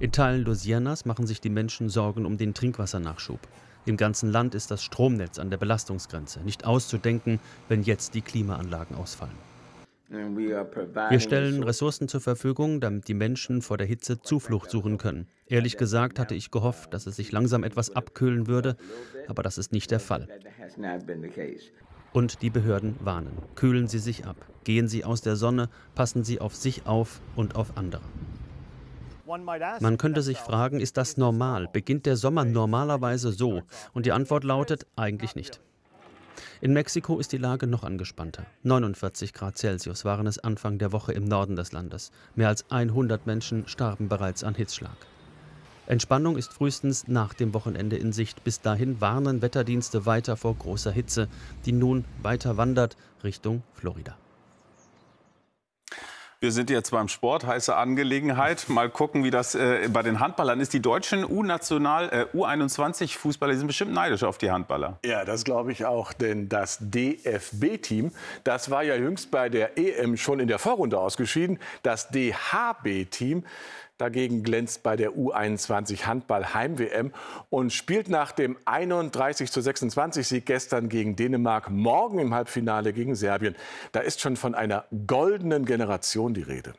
In 0.00 0.12
Teilen 0.12 0.44
Louisianas 0.44 1.04
machen 1.04 1.26
sich 1.26 1.42
die 1.42 1.50
Menschen 1.50 1.90
Sorgen 1.90 2.24
um 2.24 2.38
den 2.38 2.54
Trinkwassernachschub. 2.54 3.40
Im 3.84 3.98
ganzen 3.98 4.30
Land 4.30 4.54
ist 4.54 4.70
das 4.70 4.82
Stromnetz 4.82 5.38
an 5.38 5.50
der 5.50 5.58
Belastungsgrenze. 5.58 6.40
Nicht 6.40 6.64
auszudenken, 6.64 7.38
wenn 7.68 7.82
jetzt 7.82 8.14
die 8.14 8.22
Klimaanlagen 8.22 8.96
ausfallen. 8.96 9.36
Wir 10.08 11.20
stellen 11.20 11.62
Ressourcen 11.62 12.08
zur 12.08 12.22
Verfügung, 12.22 12.80
damit 12.80 13.08
die 13.08 13.14
Menschen 13.14 13.60
vor 13.60 13.76
der 13.76 13.86
Hitze 13.86 14.22
Zuflucht 14.22 14.70
suchen 14.70 14.96
können. 14.96 15.26
Ehrlich 15.46 15.76
gesagt 15.76 16.18
hatte 16.18 16.34
ich 16.34 16.50
gehofft, 16.50 16.94
dass 16.94 17.06
es 17.06 17.16
sich 17.16 17.30
langsam 17.30 17.62
etwas 17.62 17.94
abkühlen 17.94 18.46
würde, 18.46 18.78
aber 19.26 19.42
das 19.42 19.58
ist 19.58 19.70
nicht 19.70 19.90
der 19.90 20.00
Fall. 20.00 20.26
Und 22.12 22.42
die 22.42 22.50
Behörden 22.50 22.96
warnen. 23.00 23.36
Kühlen 23.54 23.88
Sie 23.88 23.98
sich 23.98 24.26
ab. 24.26 24.36
Gehen 24.64 24.88
Sie 24.88 25.04
aus 25.04 25.20
der 25.20 25.36
Sonne. 25.36 25.68
Passen 25.94 26.24
Sie 26.24 26.40
auf 26.40 26.54
sich 26.54 26.86
auf 26.86 27.20
und 27.36 27.56
auf 27.56 27.76
andere. 27.76 28.02
Man 29.80 29.98
könnte 29.98 30.22
sich 30.22 30.38
fragen, 30.38 30.80
ist 30.80 30.96
das 30.96 31.18
normal? 31.18 31.68
Beginnt 31.70 32.06
der 32.06 32.16
Sommer 32.16 32.46
normalerweise 32.46 33.30
so? 33.30 33.62
Und 33.92 34.06
die 34.06 34.12
Antwort 34.12 34.42
lautet 34.42 34.86
eigentlich 34.96 35.34
nicht. 35.34 35.60
In 36.60 36.72
Mexiko 36.72 37.18
ist 37.18 37.32
die 37.32 37.38
Lage 37.38 37.66
noch 37.66 37.84
angespannter. 37.84 38.46
49 38.62 39.32
Grad 39.34 39.58
Celsius 39.58 40.04
waren 40.04 40.26
es 40.26 40.38
Anfang 40.38 40.78
der 40.78 40.92
Woche 40.92 41.12
im 41.12 41.24
Norden 41.24 41.56
des 41.56 41.72
Landes. 41.72 42.10
Mehr 42.34 42.48
als 42.48 42.70
100 42.70 43.26
Menschen 43.26 43.68
starben 43.68 44.08
bereits 44.08 44.42
an 44.44 44.54
Hitzschlag. 44.54 44.96
Entspannung 45.88 46.36
ist 46.36 46.52
frühestens 46.52 47.08
nach 47.08 47.32
dem 47.32 47.54
Wochenende 47.54 47.96
in 47.96 48.12
Sicht. 48.12 48.44
Bis 48.44 48.60
dahin 48.60 49.00
warnen 49.00 49.40
Wetterdienste 49.40 50.04
weiter 50.04 50.36
vor 50.36 50.54
großer 50.54 50.92
Hitze, 50.92 51.28
die 51.64 51.72
nun 51.72 52.04
weiter 52.22 52.58
wandert 52.58 52.96
Richtung 53.24 53.62
Florida. 53.72 54.16
Wir 56.40 56.52
sind 56.52 56.70
jetzt 56.70 56.92
beim 56.92 57.08
Sport, 57.08 57.46
heiße 57.46 57.74
Angelegenheit. 57.74 58.68
Mal 58.68 58.90
gucken, 58.90 59.24
wie 59.24 59.30
das 59.30 59.56
äh, 59.56 59.88
bei 59.92 60.02
den 60.02 60.20
Handballern 60.20 60.60
ist. 60.60 60.72
Die 60.72 60.80
deutschen 60.80 61.24
U-National, 61.24 62.10
äh, 62.10 62.36
U21-Fußballer 62.36 63.56
sind 63.56 63.66
bestimmt 63.66 63.92
neidisch 63.92 64.22
auf 64.22 64.38
die 64.38 64.52
Handballer. 64.52 65.00
Ja, 65.04 65.24
das 65.24 65.42
glaube 65.42 65.72
ich 65.72 65.84
auch, 65.84 66.12
denn 66.12 66.48
das 66.48 66.78
DFB-Team, 66.80 68.12
das 68.44 68.70
war 68.70 68.84
ja 68.84 68.94
jüngst 68.94 69.32
bei 69.32 69.48
der 69.48 69.76
EM 69.76 70.16
schon 70.16 70.38
in 70.38 70.46
der 70.46 70.60
Vorrunde 70.60 71.00
ausgeschieden. 71.00 71.58
Das 71.82 72.08
DHB-Team, 72.10 73.42
Dagegen 73.98 74.44
glänzt 74.44 74.84
bei 74.84 74.94
der 74.94 75.10
U21 75.10 76.06
Handball 76.06 76.54
Heim-WM 76.54 77.12
und 77.50 77.72
spielt 77.72 78.08
nach 78.08 78.30
dem 78.30 78.56
31 78.64 79.50
zu 79.50 79.60
26 79.60 80.26
Sieg 80.26 80.46
gestern 80.46 80.88
gegen 80.88 81.16
Dänemark 81.16 81.68
morgen 81.68 82.20
im 82.20 82.32
Halbfinale 82.32 82.92
gegen 82.92 83.16
Serbien. 83.16 83.56
Da 83.90 84.00
ist 84.00 84.20
schon 84.20 84.36
von 84.36 84.54
einer 84.54 84.84
goldenen 85.08 85.64
Generation 85.64 86.32
die 86.32 86.42
Rede. 86.42 86.74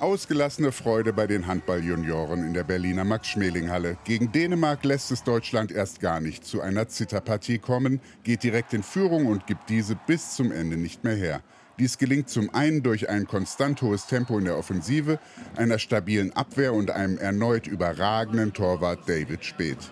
Ausgelassene 0.00 0.72
Freude 0.72 1.12
bei 1.12 1.28
den 1.28 1.46
Handballjunioren 1.46 2.44
in 2.44 2.52
der 2.52 2.64
Berliner 2.64 3.04
Max-Schmeling-Halle. 3.04 3.96
Gegen 4.04 4.32
Dänemark 4.32 4.84
lässt 4.84 5.12
es 5.12 5.22
Deutschland 5.22 5.70
erst 5.70 6.00
gar 6.00 6.20
nicht 6.20 6.44
zu 6.44 6.60
einer 6.60 6.88
Zitterpartie 6.88 7.58
kommen, 7.58 8.00
geht 8.24 8.42
direkt 8.42 8.74
in 8.74 8.82
Führung 8.82 9.26
und 9.26 9.46
gibt 9.46 9.70
diese 9.70 9.94
bis 9.94 10.34
zum 10.34 10.50
Ende 10.50 10.76
nicht 10.76 11.04
mehr 11.04 11.14
her. 11.14 11.42
Dies 11.78 11.98
gelingt 11.98 12.28
zum 12.28 12.54
einen 12.54 12.84
durch 12.84 13.08
ein 13.08 13.26
konstant 13.26 13.82
hohes 13.82 14.06
Tempo 14.06 14.38
in 14.38 14.44
der 14.44 14.56
Offensive, 14.56 15.18
einer 15.56 15.80
stabilen 15.80 16.32
Abwehr 16.32 16.72
und 16.72 16.92
einem 16.92 17.18
erneut 17.18 17.66
überragenden 17.66 18.52
Torwart 18.52 19.08
David 19.08 19.44
Speth. 19.44 19.90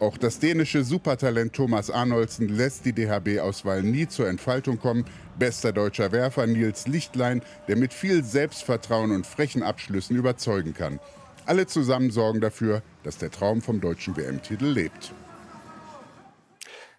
Auch 0.00 0.16
das 0.16 0.38
dänische 0.38 0.82
Supertalent 0.82 1.52
Thomas 1.52 1.90
Arnoldsen 1.90 2.48
lässt 2.48 2.86
die 2.86 2.94
DHB-Auswahl 2.94 3.82
nie 3.82 4.08
zur 4.08 4.28
Entfaltung 4.28 4.78
kommen. 4.78 5.04
Bester 5.38 5.72
deutscher 5.72 6.10
Werfer 6.10 6.46
Nils 6.46 6.86
Lichtlein, 6.86 7.42
der 7.68 7.76
mit 7.76 7.92
viel 7.92 8.24
Selbstvertrauen 8.24 9.10
und 9.10 9.26
frechen 9.26 9.62
Abschlüssen 9.62 10.16
überzeugen 10.16 10.72
kann. 10.72 11.00
Alle 11.44 11.66
zusammen 11.66 12.10
sorgen 12.10 12.40
dafür, 12.40 12.80
dass 13.02 13.18
der 13.18 13.30
Traum 13.30 13.60
vom 13.60 13.82
deutschen 13.82 14.16
WM-Titel 14.16 14.66
lebt. 14.66 15.12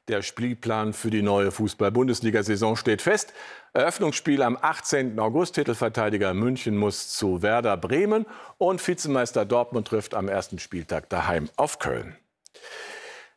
Der 0.08 0.24
Spielplan 0.24 0.94
für 0.94 1.12
die 1.12 1.22
neue 1.22 1.52
Fußball-Bundesliga-Saison 1.52 2.76
steht 2.76 3.04
fest. 3.04 3.34
Eröffnungsspiel 3.74 4.42
am 4.42 4.58
18. 4.60 5.20
August. 5.20 5.56
Titelverteidiger 5.56 6.34
München 6.34 6.76
muss 6.76 7.14
zu 7.14 7.44
Werder 7.44 7.78
Bremen 7.78 8.26
und 8.58 8.86
Vizemeister 8.86 9.46
Dortmund 9.46 9.88
trifft 9.88 10.16
am 10.16 10.28
ersten 10.28 10.58
Spieltag 10.58 11.08
daheim 11.10 11.50
auf 11.56 11.78
Köln. 11.78 12.16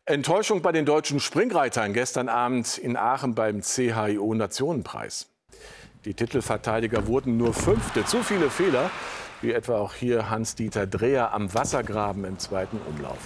Enttäuschung 0.07 0.63
bei 0.63 0.73
den 0.73 0.87
deutschen 0.87 1.21
Springreitern 1.21 1.93
gestern 1.93 2.29
Abend 2.29 2.79
in 2.79 2.97
Aachen 2.97 3.35
beim 3.35 3.61
CHIO 3.61 4.35
Nationenpreis. 4.35 5.29
Die 6.07 6.15
Titelverteidiger 6.15 7.07
wurden 7.07 7.37
nur 7.37 7.53
Fünfte. 7.53 8.05
Zu 8.05 8.23
viele 8.23 8.51
Fehler, 8.51 8.91
wie 9.43 9.53
etwa 9.53 9.79
auch 9.79 9.95
hier 9.95 10.31
Hans-Dieter 10.31 10.87
Dreher 10.87 11.33
am 11.33 11.53
Wassergraben 11.53 12.25
im 12.25 12.39
zweiten 12.39 12.81
Umlauf. 12.87 13.19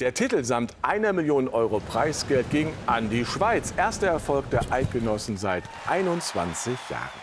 Der 0.00 0.14
Titel 0.14 0.44
samt 0.44 0.74
einer 0.80 1.12
Million 1.12 1.46
Euro 1.46 1.78
Preisgeld 1.78 2.50
ging 2.50 2.72
an 2.86 3.10
die 3.10 3.26
Schweiz. 3.26 3.74
Erster 3.76 4.06
Erfolg 4.06 4.48
der 4.48 4.72
Eidgenossen 4.72 5.36
seit 5.36 5.62
21 5.86 6.72
Jahren. 6.88 7.20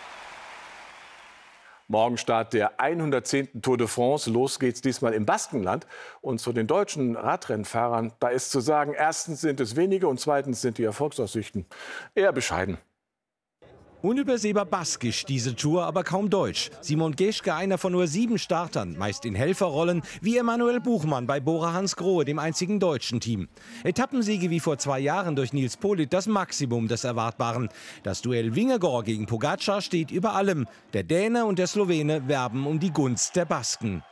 Morgen 1.88 2.16
Start 2.18 2.52
der 2.52 2.78
110. 2.78 3.62
Tour 3.62 3.78
de 3.78 3.88
France. 3.88 4.30
Los 4.30 4.60
geht's 4.60 4.80
diesmal 4.80 5.12
im 5.14 5.26
Baskenland. 5.26 5.88
Und 6.20 6.40
zu 6.40 6.52
den 6.52 6.68
deutschen 6.68 7.16
Radrennfahrern, 7.16 8.12
da 8.20 8.28
ist 8.28 8.52
zu 8.52 8.60
sagen, 8.60 8.94
erstens 8.96 9.40
sind 9.40 9.58
es 9.58 9.74
wenige 9.74 10.06
und 10.06 10.20
zweitens 10.20 10.60
sind 10.60 10.78
die 10.78 10.84
Erfolgsaussichten 10.84 11.66
eher 12.14 12.30
bescheiden. 12.30 12.78
Unübersehbar 14.00 14.64
baskisch 14.64 15.24
diese 15.24 15.56
Tour, 15.56 15.84
aber 15.84 16.04
kaum 16.04 16.30
deutsch. 16.30 16.70
Simon 16.80 17.16
Geschke 17.16 17.54
einer 17.54 17.78
von 17.78 17.90
nur 17.90 18.06
sieben 18.06 18.38
Startern, 18.38 18.96
meist 18.96 19.24
in 19.24 19.34
Helferrollen, 19.34 20.02
wie 20.20 20.38
Emanuel 20.38 20.78
Buchmann 20.78 21.26
bei 21.26 21.40
Bora 21.40 21.72
Hans 21.72 21.96
Grohe, 21.96 22.24
dem 22.24 22.38
einzigen 22.38 22.78
deutschen 22.78 23.18
Team. 23.18 23.48
Etappensiege 23.82 24.50
wie 24.50 24.60
vor 24.60 24.78
zwei 24.78 25.00
Jahren 25.00 25.34
durch 25.34 25.52
Nils 25.52 25.76
Polit, 25.76 26.12
das 26.12 26.28
Maximum 26.28 26.86
des 26.86 27.02
Erwartbaren. 27.02 27.70
Das 28.04 28.22
Duell 28.22 28.54
Wingegor 28.54 29.02
gegen 29.02 29.26
Pogacar 29.26 29.80
steht 29.80 30.12
über 30.12 30.34
allem. 30.34 30.68
Der 30.92 31.02
Däne 31.02 31.44
und 31.44 31.58
der 31.58 31.66
Slowene 31.66 32.28
werben 32.28 32.68
um 32.68 32.78
die 32.78 32.92
Gunst 32.92 33.34
der 33.34 33.46
Basken. 33.46 34.04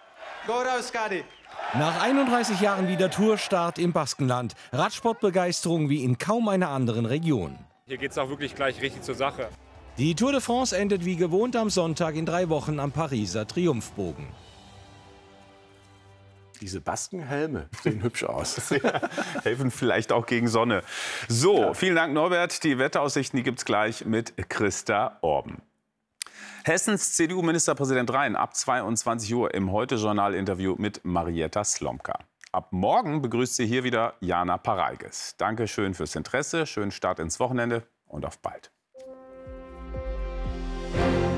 Nach 1.74 2.02
31 2.02 2.60
Jahren 2.60 2.88
wieder 2.88 3.08
Tourstart 3.08 3.78
im 3.78 3.92
Baskenland. 3.92 4.54
Radsportbegeisterung 4.72 5.88
wie 5.88 6.02
in 6.02 6.18
kaum 6.18 6.48
einer 6.48 6.70
anderen 6.70 7.06
Region. 7.06 7.56
Hier 7.86 7.98
geht 7.98 8.10
es 8.10 8.18
auch 8.18 8.28
wirklich 8.28 8.56
gleich 8.56 8.82
richtig 8.82 9.02
zur 9.02 9.14
Sache. 9.14 9.48
Die 9.98 10.14
Tour 10.14 10.32
de 10.32 10.42
France 10.42 10.76
endet 10.76 11.06
wie 11.06 11.16
gewohnt 11.16 11.56
am 11.56 11.70
Sonntag 11.70 12.16
in 12.16 12.26
drei 12.26 12.50
Wochen 12.50 12.80
am 12.80 12.92
Pariser 12.92 13.46
Triumphbogen. 13.46 14.26
Diese 16.60 16.82
Baskenhelme 16.82 17.70
sehen 17.82 18.02
hübsch 18.02 18.24
aus. 18.24 18.60
Helfen 19.42 19.70
vielleicht 19.70 20.12
auch 20.12 20.26
gegen 20.26 20.48
Sonne. 20.48 20.82
So, 21.28 21.60
ja. 21.60 21.74
vielen 21.74 21.96
Dank, 21.96 22.12
Norbert. 22.12 22.62
Die 22.64 22.78
Wetteraussichten 22.78 23.42
gibt 23.42 23.60
es 23.60 23.64
gleich 23.64 24.04
mit 24.04 24.34
Christa 24.50 25.16
Orben. 25.22 25.62
Hessens 26.64 27.14
CDU-Ministerpräsident 27.14 28.12
Rhein 28.12 28.36
ab 28.36 28.54
22 28.54 29.34
Uhr 29.34 29.54
im 29.54 29.72
Heute-Journal-Interview 29.72 30.74
mit 30.76 31.04
Marietta 31.04 31.64
Slomka. 31.64 32.18
Ab 32.52 32.68
morgen 32.70 33.22
begrüßt 33.22 33.56
sie 33.56 33.66
hier 33.66 33.82
wieder 33.82 34.12
Jana 34.20 34.58
Pareiges. 34.58 35.36
Danke 35.38 35.66
schön 35.66 35.94
fürs 35.94 36.14
Interesse, 36.16 36.66
schönen 36.66 36.90
Start 36.90 37.18
ins 37.18 37.40
Wochenende 37.40 37.86
und 38.06 38.26
auf 38.26 38.38
bald. 38.40 38.70
thank 40.96 41.20
you 41.20 41.35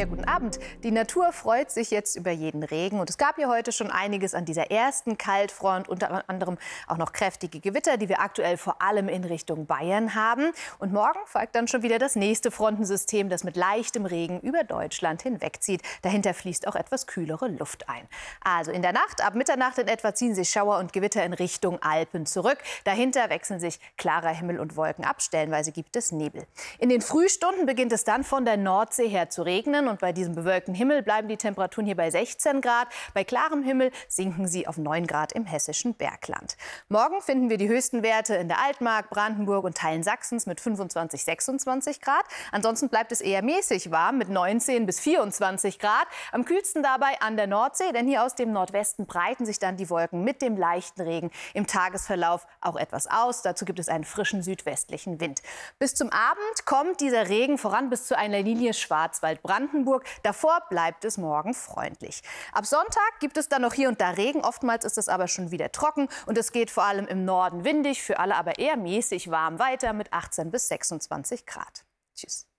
Ja, 0.00 0.06
guten 0.06 0.24
Abend. 0.24 0.58
Die 0.82 0.92
Natur 0.92 1.30
freut 1.30 1.70
sich 1.70 1.90
jetzt 1.90 2.16
über 2.16 2.30
jeden 2.30 2.62
Regen. 2.62 3.00
Und 3.00 3.10
es 3.10 3.18
gab 3.18 3.36
ja 3.36 3.48
heute 3.48 3.70
schon 3.70 3.90
einiges 3.90 4.32
an 4.32 4.46
dieser 4.46 4.70
ersten 4.70 5.18
Kaltfront, 5.18 5.90
unter 5.90 6.26
anderem 6.26 6.56
auch 6.86 6.96
noch 6.96 7.12
kräftige 7.12 7.60
Gewitter, 7.60 7.98
die 7.98 8.08
wir 8.08 8.20
aktuell 8.20 8.56
vor 8.56 8.80
allem 8.80 9.10
in 9.10 9.24
Richtung 9.24 9.66
Bayern 9.66 10.14
haben. 10.14 10.52
Und 10.78 10.94
morgen 10.94 11.18
folgt 11.26 11.54
dann 11.54 11.68
schon 11.68 11.82
wieder 11.82 11.98
das 11.98 12.16
nächste 12.16 12.50
Frontensystem, 12.50 13.28
das 13.28 13.44
mit 13.44 13.58
leichtem 13.58 14.06
Regen 14.06 14.40
über 14.40 14.64
Deutschland 14.64 15.20
hinwegzieht. 15.20 15.82
Dahinter 16.00 16.32
fließt 16.32 16.66
auch 16.66 16.76
etwas 16.76 17.06
kühlere 17.06 17.48
Luft 17.48 17.90
ein. 17.90 18.08
Also 18.42 18.72
in 18.72 18.80
der 18.80 18.94
Nacht, 18.94 19.22
ab 19.22 19.34
Mitternacht 19.34 19.76
in 19.76 19.86
etwa, 19.86 20.14
ziehen 20.14 20.34
sich 20.34 20.48
Schauer 20.48 20.78
und 20.78 20.94
Gewitter 20.94 21.22
in 21.26 21.34
Richtung 21.34 21.78
Alpen 21.82 22.24
zurück. 22.24 22.56
Dahinter 22.84 23.28
wechseln 23.28 23.60
sich 23.60 23.78
klarer 23.98 24.30
Himmel 24.30 24.60
und 24.60 24.76
Wolken 24.76 25.04
ab. 25.04 25.20
Stellenweise 25.20 25.72
gibt 25.72 25.94
es 25.94 26.10
Nebel. 26.10 26.46
In 26.78 26.88
den 26.88 27.02
Frühstunden 27.02 27.66
beginnt 27.66 27.92
es 27.92 28.04
dann 28.04 28.24
von 28.24 28.46
der 28.46 28.56
Nordsee 28.56 29.06
her 29.06 29.28
zu 29.28 29.42
regnen 29.42 29.89
und 29.90 30.00
bei 30.00 30.12
diesem 30.12 30.34
bewölkten 30.34 30.74
Himmel 30.74 31.02
bleiben 31.02 31.28
die 31.28 31.36
Temperaturen 31.36 31.86
hier 31.86 31.96
bei 31.96 32.10
16 32.10 32.60
Grad. 32.60 32.88
Bei 33.14 33.24
klarem 33.24 33.62
Himmel 33.62 33.90
sinken 34.08 34.48
sie 34.48 34.66
auf 34.66 34.78
9 34.78 35.06
Grad 35.06 35.32
im 35.32 35.44
hessischen 35.44 35.94
Bergland. 35.94 36.56
Morgen 36.88 37.20
finden 37.20 37.50
wir 37.50 37.58
die 37.58 37.68
höchsten 37.68 38.02
Werte 38.02 38.36
in 38.36 38.48
der 38.48 38.62
Altmark, 38.62 39.10
Brandenburg 39.10 39.64
und 39.64 39.76
Teilen 39.76 40.02
Sachsens 40.02 40.46
mit 40.46 40.60
25, 40.60 41.24
26 41.24 42.00
Grad. 42.00 42.24
Ansonsten 42.52 42.88
bleibt 42.88 43.12
es 43.12 43.20
eher 43.20 43.42
mäßig 43.42 43.90
warm 43.90 44.18
mit 44.18 44.28
19 44.28 44.86
bis 44.86 45.00
24 45.00 45.78
Grad. 45.78 46.06
Am 46.32 46.44
kühlsten 46.44 46.82
dabei 46.82 47.20
an 47.20 47.36
der 47.36 47.46
Nordsee, 47.46 47.92
denn 47.92 48.06
hier 48.06 48.24
aus 48.24 48.34
dem 48.34 48.52
Nordwesten 48.52 49.06
breiten 49.06 49.44
sich 49.44 49.58
dann 49.58 49.76
die 49.76 49.90
Wolken 49.90 50.22
mit 50.24 50.42
dem 50.42 50.56
leichten 50.56 51.02
Regen 51.02 51.30
im 51.54 51.66
Tagesverlauf 51.66 52.46
auch 52.60 52.76
etwas 52.76 53.06
aus. 53.08 53.42
Dazu 53.42 53.64
gibt 53.64 53.78
es 53.78 53.88
einen 53.88 54.04
frischen 54.04 54.42
südwestlichen 54.42 55.20
Wind. 55.20 55.42
Bis 55.78 55.94
zum 55.94 56.10
Abend 56.10 56.66
kommt 56.66 57.00
dieser 57.00 57.28
Regen 57.28 57.58
voran 57.58 57.90
bis 57.90 58.06
zu 58.06 58.16
einer 58.16 58.40
Linie 58.40 58.74
Schwarzwald-Brandenburg. 58.74 59.79
Brandenburg. 59.80 60.04
Davor 60.22 60.62
bleibt 60.68 61.04
es 61.04 61.18
morgen 61.18 61.54
freundlich. 61.54 62.22
Ab 62.52 62.66
Sonntag 62.66 63.20
gibt 63.20 63.36
es 63.36 63.48
dann 63.48 63.62
noch 63.62 63.74
hier 63.74 63.88
und 63.88 64.00
da 64.00 64.10
Regen. 64.10 64.42
Oftmals 64.42 64.84
ist 64.84 64.98
es 64.98 65.08
aber 65.08 65.28
schon 65.28 65.50
wieder 65.50 65.72
trocken 65.72 66.08
und 66.26 66.38
es 66.38 66.52
geht 66.52 66.70
vor 66.70 66.84
allem 66.84 67.06
im 67.06 67.24
Norden 67.24 67.64
windig, 67.64 68.02
für 68.02 68.18
alle 68.18 68.36
aber 68.36 68.58
eher 68.58 68.76
mäßig 68.76 69.30
warm 69.30 69.58
weiter 69.58 69.92
mit 69.92 70.12
18 70.12 70.50
bis 70.50 70.68
26 70.68 71.46
Grad. 71.46 71.84
Tschüss. 72.14 72.49